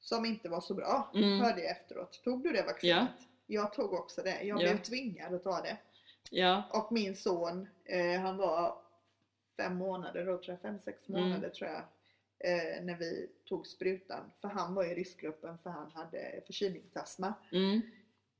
som 0.00 0.24
inte 0.24 0.48
var 0.48 0.60
så 0.60 0.74
bra, 0.74 1.10
Mm. 1.14 1.40
hörde 1.40 1.62
jag 1.62 1.70
efteråt. 1.70 2.20
Tog 2.24 2.42
du 2.42 2.52
det 2.52 2.62
vaccinet? 2.62 3.08
Jag 3.46 3.72
tog 3.72 3.92
också 3.92 4.22
det. 4.22 4.42
Jag 4.42 4.60
Ja. 4.62 4.62
blev 4.62 4.82
tvingad 4.82 5.34
att 5.34 5.42
ta 5.44 5.60
det. 5.60 5.76
Ja, 6.30 6.62
Och 6.72 6.92
min 6.92 7.16
son, 7.16 7.68
eh, 7.84 8.20
han 8.20 8.36
var 8.36 8.78
fem 9.56 9.76
månader 9.76 10.26
då 10.26 10.38
tror 10.38 10.52
jag, 10.54 10.60
fem, 10.60 10.78
sex 10.80 11.08
Mm. 11.08 11.20
månader 11.22 11.48
tror 11.48 11.70
jag. 11.70 11.82
Eh, 12.38 12.84
när 12.84 12.96
vi 12.96 13.30
tog 13.44 13.66
sprutan. 13.66 14.32
För 14.40 14.48
han 14.48 14.74
var 14.74 14.84
i 14.84 14.94
riskgruppen 14.94 15.58
för 15.58 15.70
han 15.70 15.90
hade 15.90 16.42
förkylningsastma. 16.46 17.34
mm. 17.52 17.80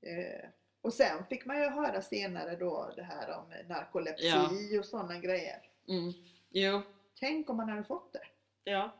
Eh, 0.03 0.49
och 0.81 0.93
sen 0.93 1.27
fick 1.27 1.45
man 1.47 1.57
ju 1.59 1.69
höra 1.69 2.03
senare 2.03 2.57
då 2.57 2.93
det 2.97 3.03
här 3.03 3.31
om 3.39 3.69
narkolepsi 3.69 4.27
Ja. 4.27 4.79
och 4.79 4.85
sådana 4.87 5.19
grejer. 5.19 5.63
Mm. 5.89 6.13
Jo, 6.51 6.83
Tänk 7.19 7.51
om 7.51 7.57
man 7.57 7.69
hade 7.69 7.85
fått 7.85 8.13
det. 8.13 8.23
ja. 8.65 8.95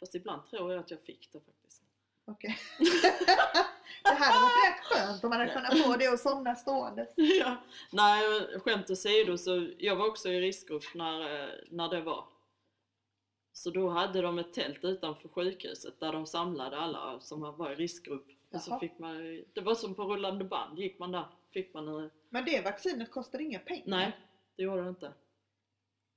Fast 0.00 0.14
ibland 0.14 0.46
tror 0.46 0.72
jag 0.72 0.80
att 0.80 0.90
jag 0.90 1.00
fick 1.00 1.32
det 1.32 1.40
faktiskt. 1.40 1.82
Okej 2.24 2.56
hade 4.02 4.40
varit 4.40 4.66
rätt 4.66 4.84
skönt 4.84 5.21
om 5.21 5.21
man 5.32 5.40
hade 5.40 5.52
kunnat 5.52 5.78
få 5.78 5.96
det 5.96 6.08
och 6.08 6.18
somna 6.18 6.54
stående. 6.54 7.06
ja. 7.16 7.56
Nej, 7.90 8.22
skämt 8.58 8.90
åsido 8.90 9.38
så 9.38 9.68
jag 9.78 9.96
var 9.96 10.08
också 10.08 10.28
i 10.28 10.40
riskgrupp 10.40 10.94
när, 10.94 11.20
eh, 11.20 11.48
när 11.70 11.88
det 11.88 12.00
var. 12.00 12.24
Så 13.52 13.70
då 13.70 13.88
hade 13.88 14.22
de 14.22 14.38
ett 14.38 14.52
tält 14.52 14.84
utanför 14.84 15.28
sjukhuset 15.28 16.00
där 16.00 16.12
de 16.12 16.26
samlade 16.26 16.76
alla 16.76 17.20
som 17.20 17.40
var 17.40 17.72
i 17.72 17.74
riskgrupp. 17.74 18.26
Och 18.50 18.60
så 18.60 18.78
fick 18.78 18.98
man, 18.98 19.44
det 19.52 19.60
var 19.60 19.74
som 19.74 19.94
på 19.94 20.04
rullande 20.04 20.44
band, 20.44 20.78
gick 20.78 20.98
man 20.98 21.12
där 21.12 21.26
fick 21.52 21.74
man 21.74 21.88
en, 21.88 22.10
Men 22.28 22.44
det 22.44 22.60
vaccinet 22.60 23.10
kostar 23.10 23.40
inga 23.40 23.58
pengar. 23.58 23.84
Nej, 23.86 24.16
det 24.56 24.62
gjorde 24.62 24.82
det 24.82 24.88
inte. 24.88 25.12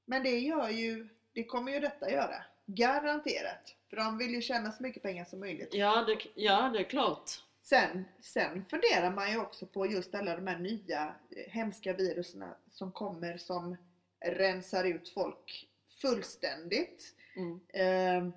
Men 0.06 0.24
det 0.24 0.40
gör 0.40 0.70
ju, 0.70 1.08
det 1.34 1.44
kommer 1.44 1.72
ju 1.72 1.80
detta 1.80 2.12
göra. 2.12 2.44
Garanterat. 2.66 3.76
För 3.90 3.98
de 3.98 4.18
vill 4.18 4.32
ju 4.32 4.42
tjäna 4.42 4.72
så 4.72 4.84
mycket 4.84 5.04
pengar 5.04 5.26
som 5.26 5.40
möjligt. 5.40 5.70
Ja, 5.74 6.04
det, 6.08 6.18
ja, 6.36 6.70
det 6.74 6.80
är 6.80 6.84
klart. 6.84 7.32
Sen, 7.70 8.06
sen 8.22 8.66
funderar 8.66 9.12
man 9.12 9.32
ju 9.32 9.40
också 9.40 9.66
på 9.66 9.86
just 9.86 10.16
alla 10.16 10.36
de 10.36 10.48
här 10.48 10.60
nya 10.60 11.16
eh, 11.32 11.52
hemska 11.52 11.94
virusen 11.94 12.44
som 12.72 12.92
kommer 12.92 13.38
som 13.38 13.78
rensar 14.26 14.84
ut 14.84 15.10
folk 15.10 15.70
fullständigt. 16.02 17.16
Mm. 17.36 17.60
Eh, 17.74 18.34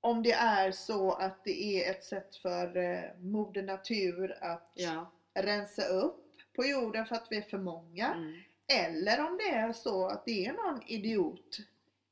om 0.00 0.22
det 0.22 0.32
är 0.32 0.70
så 0.72 1.12
att 1.12 1.44
det 1.44 1.62
är 1.86 1.90
ett 1.90 2.04
sätt 2.04 2.36
för 2.36 2.76
eh, 2.76 3.00
moder 3.20 3.62
natur 3.62 4.38
att 4.40 4.70
Ja. 4.74 5.10
rensa 5.34 5.84
upp 5.86 6.24
på 6.56 6.64
jorden 6.66 7.06
för 7.06 7.16
att 7.16 7.26
vi 7.30 7.36
är 7.36 7.42
för 7.42 7.58
många. 7.58 8.14
Mm. 8.14 8.40
Eller 8.66 9.26
om 9.26 9.36
det 9.38 9.50
är 9.50 9.72
så 9.72 10.06
att 10.06 10.24
det 10.24 10.46
är 10.46 10.52
någon 10.52 10.82
idiot 10.86 11.58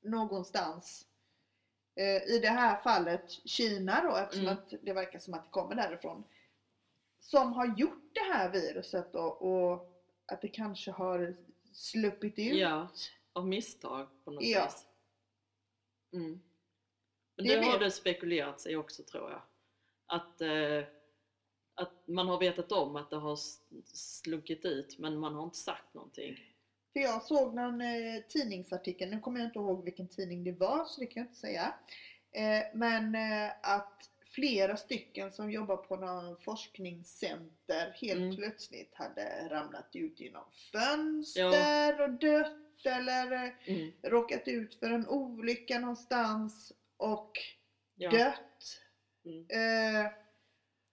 någonstans. 0.02 1.06
Eh, 1.94 2.22
I 2.22 2.38
det 2.42 2.48
här 2.48 2.76
fallet 2.76 3.30
Kina 3.30 4.02
då 4.02 4.16
eftersom 4.16 4.46
Mm. 4.46 4.58
att 4.58 4.74
det 4.82 4.92
verkar 4.92 5.18
som 5.18 5.34
att 5.34 5.42
det 5.44 5.50
kommer 5.50 5.74
därifrån. 5.74 6.24
Som 7.20 7.52
har 7.52 7.78
gjort 7.78 8.14
det 8.14 8.32
här 8.32 8.50
viruset 8.52 9.12
då 9.12 9.20
och 9.22 10.02
att 10.26 10.42
det 10.42 10.48
kanske 10.48 10.90
har 10.90 11.34
sluppit 11.72 12.38
ut. 12.38 12.54
Ja, 12.58 12.88
av 13.32 13.48
misstag 13.48 14.08
på 14.24 14.30
något 14.30 14.44
Ja. 14.44 14.64
vis. 14.64 14.86
Mm. 16.12 16.40
Men 17.36 17.46
Det 17.46 17.56
det, 17.56 17.64
har 17.64 17.78
det 17.78 17.90
spekulerats 17.90 18.66
i 18.66 18.76
också 18.76 19.02
tror 19.02 19.30
jag. 19.30 19.42
Att, 20.06 20.40
eh, 20.40 20.84
att 21.74 22.06
man 22.08 22.28
har 22.28 22.38
vetat 22.38 22.72
om 22.72 22.96
att 22.96 23.10
det 23.10 23.16
har 23.16 23.36
slunkit 23.94 24.64
ut 24.64 24.98
men 24.98 25.18
man 25.18 25.34
har 25.34 25.44
inte 25.44 25.56
sagt 25.56 25.94
någonting. 25.94 26.36
För 26.92 27.00
jag 27.00 27.22
såg 27.22 27.54
någon 27.54 27.80
eh, 27.80 28.22
tidningsartikel, 28.28 29.10
nu 29.10 29.20
kommer 29.20 29.40
jag 29.40 29.48
inte 29.48 29.58
ihåg 29.58 29.84
vilken 29.84 30.08
tidning 30.08 30.44
det 30.44 30.52
var 30.52 30.84
så 30.84 31.00
det 31.00 31.06
kan 31.06 31.20
jag 31.22 31.28
inte 31.28 31.40
säga. 31.40 31.74
Eh, 32.32 32.64
men 32.74 33.14
eh, 33.14 33.50
att 33.62 34.10
flera 34.30 34.76
stycken 34.76 35.32
som 35.32 35.50
jobbar 35.50 35.76
på 35.76 35.96
någon 35.96 36.36
forskningscenter 36.40 37.90
helt 38.00 38.20
Mm. 38.20 38.36
plötsligt 38.36 38.94
hade 38.94 39.48
ramlat 39.48 39.96
ut 39.96 40.20
genom 40.20 40.44
fönster 40.72 42.00
och 42.00 42.10
dött 42.10 42.86
eller 42.86 43.32
eh, 43.32 43.52
Mm. 43.68 43.92
råkat 44.02 44.48
ut 44.48 44.74
för 44.74 44.90
en 44.90 45.08
olycka 45.08 45.78
någonstans 45.78 46.72
och 46.96 47.38
Ja. 47.94 48.10
dött. 48.10 48.80
Mm. 49.24 49.46
Eh, 50.06 50.12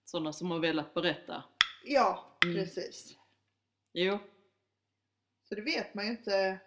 Sådana 0.04 0.32
som 0.32 0.50
har 0.50 0.58
velat 0.58 0.94
berätta. 0.94 1.44
ja, 1.84 2.36
Mm. 2.44 2.56
precis. 2.56 3.16
Jo, 3.92 4.18
Så 5.48 5.54
det 5.54 5.62
vet 5.62 5.94
man 5.94 6.04
ju 6.04 6.10
inte. 6.10 6.58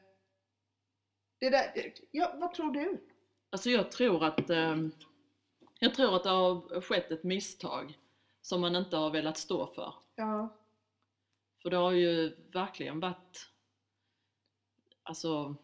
Det 1.39 1.49
där, 1.49 1.71
det, 1.75 1.93
ja, 2.11 2.35
vad 2.37 2.53
tror 2.53 2.71
du? 2.71 3.07
alltså 3.49 3.69
jag 3.69 3.91
tror 3.91 4.23
att 4.23 4.49
ehm, 4.49 4.91
jag 5.83 5.93
tror 5.95 6.15
att 6.15 6.23
det 6.23 6.29
har 6.29 6.81
skett 6.81 7.11
ett 7.11 7.23
misstag 7.23 7.97
som 8.41 8.61
man 8.61 8.75
inte 8.75 8.97
har 8.97 9.09
velat 9.09 9.37
stå 9.37 9.67
för. 9.67 9.93
Ja, 10.15 10.49
För 11.61 11.69
det 11.69 11.77
har 11.77 11.91
ju 11.91 12.35
verkligen 12.51 12.99
varit 12.99 13.49
alltså 15.03 15.55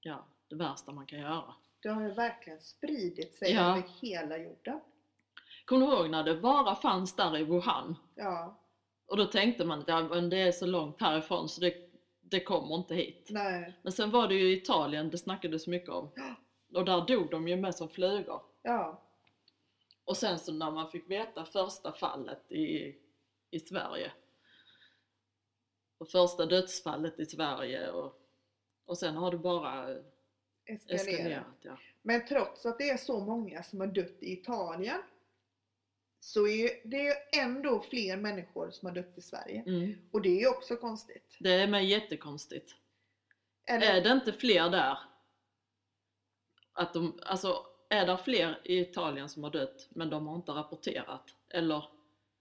ja, 0.00 0.24
det 0.48 0.56
värsta 0.56 0.92
man 0.92 1.06
kan 1.06 1.18
göra. 1.18 1.54
det 1.82 1.88
har 1.88 2.02
ju 2.02 2.10
verkligen 2.14 2.60
spridit 2.60 3.34
sig 3.34 3.52
Ja. 3.52 3.60
över 3.70 3.82
hela 4.00 4.38
jorden. 4.38 4.80
Kommer 5.64 5.86
du 5.86 5.92
ihåg 5.92 6.10
när 6.10 6.24
det 6.24 6.36
bara 6.36 6.74
fanns 6.74 7.16
där 7.16 7.38
i 7.38 7.44
Wuhan? 7.44 7.96
Ja, 8.14 8.56
Och 9.06 9.16
då 9.16 9.24
tänkte 9.26 9.64
man 9.64 9.78
att 9.80 9.88
ja, 9.88 10.02
men 10.02 10.30
det 10.30 10.36
är 10.40 10.52
så 10.52 10.66
långt 10.66 11.00
härifrån 11.00 11.48
så 11.48 11.60
det, 11.60 11.74
det 12.20 12.40
kommer 12.40 12.74
inte 12.76 12.94
hit. 12.94 13.26
Nej. 13.30 13.74
Men 13.82 13.92
sen 13.92 14.10
var 14.10 14.28
det 14.28 14.34
ju 14.34 14.52
Italien 14.56 15.10
det 15.10 15.18
snackades 15.18 15.66
mycket 15.66 15.88
om. 15.90 16.10
Och 16.74 16.84
där 16.84 17.06
dog 17.06 17.30
de 17.30 17.48
ju 17.48 17.56
med 17.56 17.74
som 17.74 17.88
flugor. 17.88 18.42
Ja. 18.62 19.02
Och 20.04 20.16
sen 20.16 20.38
så 20.38 20.52
när 20.52 20.70
man 20.70 20.90
fick 20.90 21.10
veta 21.10 21.44
första 21.44 21.92
fallet 21.92 22.52
i, 22.52 22.96
i 23.50 23.60
Sverige. 23.60 24.12
Och 25.98 26.08
första 26.10 26.46
dödsfallet 26.46 27.20
i 27.20 27.26
Sverige 27.26 27.90
och, 27.90 28.20
och 28.84 28.98
sen 28.98 29.14
har 29.16 29.30
det 29.30 29.38
bara 29.38 29.96
Eskalerat. 30.64 31.08
eskalerat. 31.08 31.44
Ja. 31.62 31.78
Men 32.02 32.26
trots 32.26 32.66
att 32.66 32.78
det 32.78 32.90
är 32.90 32.96
så 32.96 33.20
många 33.20 33.62
som 33.62 33.80
har 33.80 33.86
dött 33.86 34.16
i 34.20 34.32
Italien 34.32 35.02
så 36.20 36.48
är 36.48 36.70
det 36.84 37.36
ändå 37.40 37.80
fler 37.80 38.16
människor 38.16 38.70
som 38.70 38.86
har 38.86 38.94
dött 38.94 39.18
i 39.18 39.20
Sverige. 39.20 39.62
Mm. 39.66 40.08
Och 40.10 40.22
det 40.22 40.42
är 40.42 40.48
också 40.48 40.76
konstigt. 40.76 41.36
Det 41.40 41.52
är 41.52 41.66
mig 41.68 41.86
jättekonstigt. 41.86 42.74
Eller, 43.66 43.86
Är 43.86 44.02
det 44.02 44.10
inte 44.12 44.32
fler 44.32 44.70
där? 44.70 44.98
Att 46.72 46.94
de, 46.94 47.20
alltså, 47.22 47.66
är 47.90 48.06
det 48.06 48.18
fler 48.18 48.60
i 48.64 48.80
Italien 48.80 49.28
som 49.28 49.42
har 49.44 49.50
dött 49.50 49.88
men 49.90 50.10
de 50.10 50.26
har 50.26 50.36
inte 50.36 50.52
rapporterat? 50.52 51.34
Eller? 51.48 51.84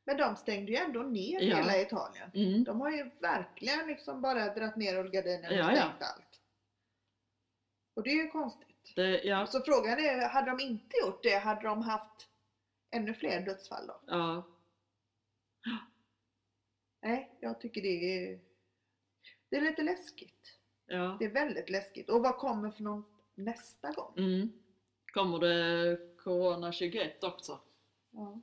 Men 0.06 0.18
de 0.18 0.36
stängde 0.36 0.72
ju 0.72 0.78
ändå 0.78 1.02
ner 1.04 1.42
Ja. 1.42 1.58
hela 1.58 1.82
Italien. 1.82 2.32
Mm. 2.34 2.64
De 2.64 2.82
har 2.82 2.92
ju 2.92 3.10
verkligen 3.20 3.88
liksom 3.88 4.22
bara 4.22 4.54
dragit 4.54 4.76
ner 4.76 4.96
rullgardinen 4.96 5.46
och 5.52 5.58
Ja, 5.58 5.72
ja. 5.72 5.76
stängt 5.82 6.02
allt. 6.02 6.42
Och 7.96 8.04
det 8.04 8.10
är 8.10 8.24
ju 8.24 8.28
konstigt. 8.30 8.94
Det, 8.96 9.24
ja, 9.24 9.48
Så 9.48 9.62
frågan 9.62 10.00
är, 10.00 10.30
hade 10.30 10.52
de 10.52 10.60
inte 10.60 10.98
gjort 11.06 11.24
det, 11.24 11.36
hade 11.38 11.62
de 11.62 11.82
haft 11.82 12.28
ännu 12.92 13.14
fler 13.14 13.42
dödsfall 13.42 13.88
då? 13.88 14.00
ja, 14.08 14.44
Nej, 17.02 17.38
jag 17.40 17.62
tycker 17.62 17.82
det 17.82 17.88
är, 18.28 18.40
det 19.50 19.58
är 19.58 19.62
lite 19.62 19.82
läskigt. 19.82 20.58
ja. 20.86 21.16
Det 21.20 21.26
är 21.26 21.30
väldigt 21.30 21.70
läskigt. 21.70 22.10
Och 22.10 22.22
vad 22.22 22.38
kommer 22.38 22.70
för 22.72 22.84
någon 22.84 23.06
nästa 23.36 23.92
gång? 23.92 24.14
Mm. 24.18 24.50
Kommer 25.14 25.40
det 25.40 26.00
Corona 26.18 26.72
21 26.72 27.24
också? 27.24 27.60
Ja. 28.12 28.40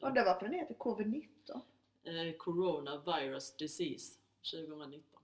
Undrar 0.00 0.24
varför 0.24 0.46
den 0.48 0.54
heter 0.54 0.74
Covid-19? 0.74 1.60
Eh, 2.04 2.36
Corona 2.36 2.96
Virus 2.96 3.56
Disease 3.56 4.18
2019. 4.52 5.20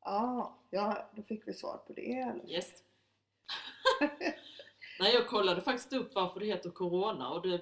Ja, 0.00 0.58
ja, 0.70 1.10
då 1.14 1.22
fick 1.22 1.48
vi 1.48 1.52
svar 1.52 1.76
på 1.86 1.92
det 1.92 2.24
fall. 2.26 2.50
Yes. 2.50 2.82
Nej, 5.00 5.14
jag 5.14 5.28
kollade 5.28 5.60
faktiskt 5.60 5.92
upp 5.92 6.14
varför 6.14 6.40
det 6.40 6.46
heter 6.46 6.70
Corona 6.70 7.30
och 7.30 7.42
det 7.48 7.60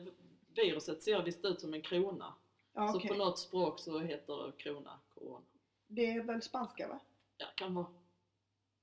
viruset 0.55 1.03
ser 1.03 1.23
visst 1.23 1.44
ut 1.44 1.61
som 1.61 1.75
en 1.75 1.83
krona. 1.83 2.35
Ja, 2.73 2.88
Så 2.88 3.01
på 3.01 3.14
något 3.14 3.38
språk 3.38 3.81
så 3.81 3.99
heter 3.99 4.53
krona 4.59 4.99
Corona. 5.14 5.47
Det 5.87 6.07
är 6.07 6.23
väl 6.23 6.42
spanska 6.42 6.88
va? 6.88 7.01
Ja, 7.37 7.47
kan 7.57 7.75
vara. 7.75 7.87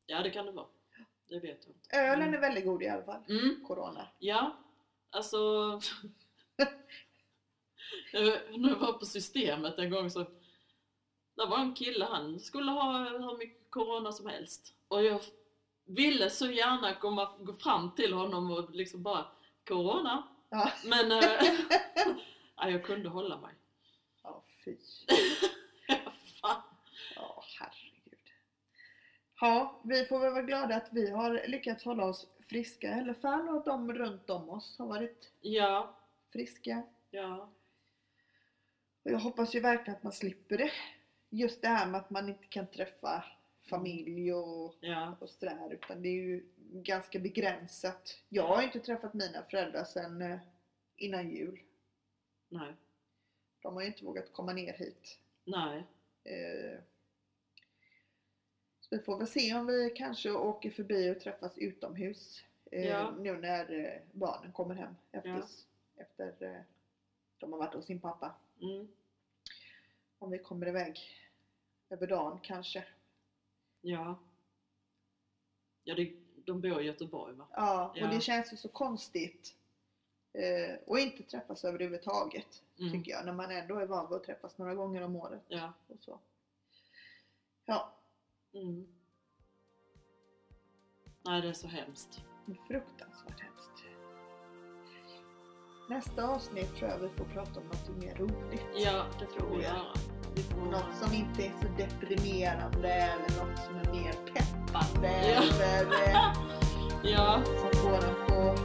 Ja, 0.05 0.23
det 0.23 0.29
kan 0.29 0.45
det 0.45 0.51
vara. 0.51 0.67
Det 1.27 1.39
vet 1.39 1.65
jag 1.65 1.75
inte. 1.75 1.97
Ölen 1.97 2.33
är 2.33 2.37
väldigt 2.37 2.65
god 2.65 2.83
i 2.83 2.87
alla 2.87 3.03
fall. 3.03 3.23
Mm. 3.29 3.65
Corona. 3.67 4.07
Ja, 4.19 4.57
alltså... 5.09 5.37
När 8.13 8.69
jag 8.69 8.75
var 8.75 8.93
på 8.93 9.05
systemet 9.05 9.79
en 9.79 9.89
gång 9.89 10.09
så... 10.09 10.19
Det 11.35 11.45
var 11.45 11.59
en 11.59 11.73
kille, 11.73 12.05
han 12.05 12.39
skulle 12.39 12.71
ha 12.71 13.09
hur 13.09 13.37
mycket 13.37 13.71
corona 13.71 14.11
som 14.11 14.27
helst. 14.27 14.73
Och 14.87 15.03
jag 15.03 15.21
ville 15.85 16.29
så 16.29 16.51
gärna 16.51 16.95
komma, 16.95 17.29
gå 17.39 17.53
fram 17.53 17.91
till 17.95 18.13
honom 18.13 18.51
och 18.51 18.69
liksom 18.75 19.03
bara 19.03 19.25
Corona? 19.67 20.23
Ja. 20.49 20.71
Men 20.85 21.11
äh, 21.11 21.19
ja, 22.55 22.69
jag 22.69 22.83
kunde 22.83 23.09
hålla 23.09 23.37
mig. 23.37 23.53
Ja, 24.23 24.43
fy. 24.65 24.77
Ja, 29.45 29.79
vi 29.83 30.05
får 30.05 30.19
väl 30.19 30.31
vara 30.33 30.41
glada 30.43 30.75
att 30.75 30.93
vi 30.93 31.09
har 31.09 31.47
lyckats 31.47 31.83
hålla 31.85 32.05
oss 32.05 32.27
friska 32.39 32.87
i 32.87 32.99
alla 32.99 33.13
fall 33.13 33.49
och 33.49 33.57
att 33.57 33.65
de 33.65 33.93
runt 33.93 34.29
om 34.29 34.49
oss 34.49 34.77
har 34.79 34.87
varit 34.87 35.31
Ja, 35.41 35.95
friska. 36.29 36.83
ja, 37.11 37.49
Och 39.03 39.11
jag 39.11 39.19
hoppas 39.19 39.55
ju 39.55 39.59
verkligen 39.59 39.97
att 39.97 40.03
man 40.03 40.13
slipper 40.13 40.57
det. 40.57 40.71
Just 41.29 41.61
det 41.61 41.67
här 41.67 41.87
med 41.87 41.99
att 42.01 42.09
man 42.09 42.29
inte 42.29 42.45
kan 42.47 42.67
träffa 42.67 43.23
familj 43.69 44.33
och, 44.33 44.75
ja, 44.79 45.15
och 45.19 45.29
sådär 45.29 45.73
utan 45.73 46.01
det 46.01 46.09
är 46.09 46.13
ju 46.23 46.45
ganska 46.59 47.19
begränsat. 47.19 48.21
Jag 48.29 48.47
har 48.47 48.61
inte 48.63 48.79
träffat 48.79 49.13
mina 49.13 49.43
föräldrar 49.43 49.83
sedan 49.83 50.21
eh, 50.21 50.37
innan 50.97 51.29
jul. 51.29 51.59
nej, 52.49 52.73
De 53.61 53.73
har 53.73 53.81
ju 53.81 53.87
inte 53.87 54.05
vågat 54.05 54.33
komma 54.33 54.53
ner 54.53 54.73
hit. 54.73 55.19
nej, 55.45 55.83
Eh, 56.23 56.79
Så 58.89 58.95
vi 58.95 58.99
får 58.99 59.17
väl 59.17 59.27
se 59.27 59.55
om 59.55 59.65
vi 59.67 59.89
kanske 59.95 60.31
åker 60.31 60.71
förbi 60.71 61.11
och 61.11 61.19
träffas 61.19 61.57
utomhus 61.57 62.43
eh, 62.71 62.85
Ja. 62.87 63.11
nu 63.19 63.37
när 63.37 63.73
eh, 63.85 64.01
barnen 64.11 64.51
kommer 64.51 64.75
hem 64.75 64.95
efter, 65.11 65.29
Ja. 65.29 65.41
efter 65.95 66.35
eh, 66.55 66.61
de 67.37 67.51
har 67.51 67.59
varit 67.59 67.73
hos 67.73 67.85
sin 67.85 67.99
pappa. 67.99 68.35
mm, 68.61 68.87
Om 70.19 70.31
vi 70.31 70.37
kommer 70.39 70.67
iväg 70.67 70.99
över 71.89 72.07
dagen 72.07 72.39
kanske. 72.43 72.83
ja. 73.81 74.19
Ja, 75.87 75.95
det, 75.95 76.13
de 76.45 76.61
bor 76.61 76.81
i 76.81 76.85
Göteborg 76.85 77.33
va? 77.35 77.47
Ja, 77.51 77.89
och 77.89 77.97
Ja. 77.97 78.07
det 78.07 78.21
känns 78.21 78.53
ju 78.53 78.57
så 78.57 78.69
konstigt 78.69 79.55
eh, 80.33 80.75
och 80.85 80.99
inte 80.99 81.23
träffas 81.23 81.63
överhuvudtaget 81.65 82.61
Mm. 82.79 82.91
tycker 82.91 83.11
jag 83.11 83.25
när 83.25 83.33
man 83.33 83.51
ändå 83.51 83.75
är 83.75 83.85
van 83.85 84.09
vid 84.09 84.15
att 84.17 84.23
träffas 84.23 84.57
några 84.57 84.75
gånger 84.75 85.01
om 85.01 85.15
året. 85.15 85.41
Ja. 85.47 85.73
Och 85.87 85.97
så. 86.01 86.19
Ja, 87.65 87.93
Mm. 88.55 88.85
Nej, 91.25 91.41
det 91.41 91.49
är 91.49 91.53
så 91.53 91.67
hemskt. 91.67 92.21
fruktansvärt 92.67 93.39
hemskt. 93.39 93.71
Nästa 95.89 96.27
avsnitt 96.27 96.75
tror 96.75 96.89
jag 96.89 96.99
vi 96.99 97.09
får 97.09 97.25
prata 97.25 97.59
om 97.59 97.65
något 97.67 98.03
mer 98.03 98.15
roligt. 98.15 98.67
Ja, 98.75 99.05
det 99.19 99.25
vi 99.27 99.63
jag. 99.63 99.85
Vi 100.35 100.41
får... 100.43 100.57
Något 100.61 100.95
som 101.03 101.13
inte 101.13 101.43
är 101.45 101.51
så 101.61 101.67
deprimerande 101.77 102.89
eller 102.93 103.21
något 103.45 103.59
som 103.59 103.75
är 103.75 103.91
mer 103.91 104.13
peppande 104.13 105.31
Ja. 105.33 105.41
eller 105.43 106.09
eh, 106.09 106.33
Ja, 107.11 107.41
som 107.45 107.79
får 107.81 107.95
en 107.95 108.27
på 108.27 108.55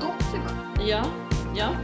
gott 0.00 0.22
humör. 0.22 0.88
ja, 0.88 1.04
ja. 1.56 1.76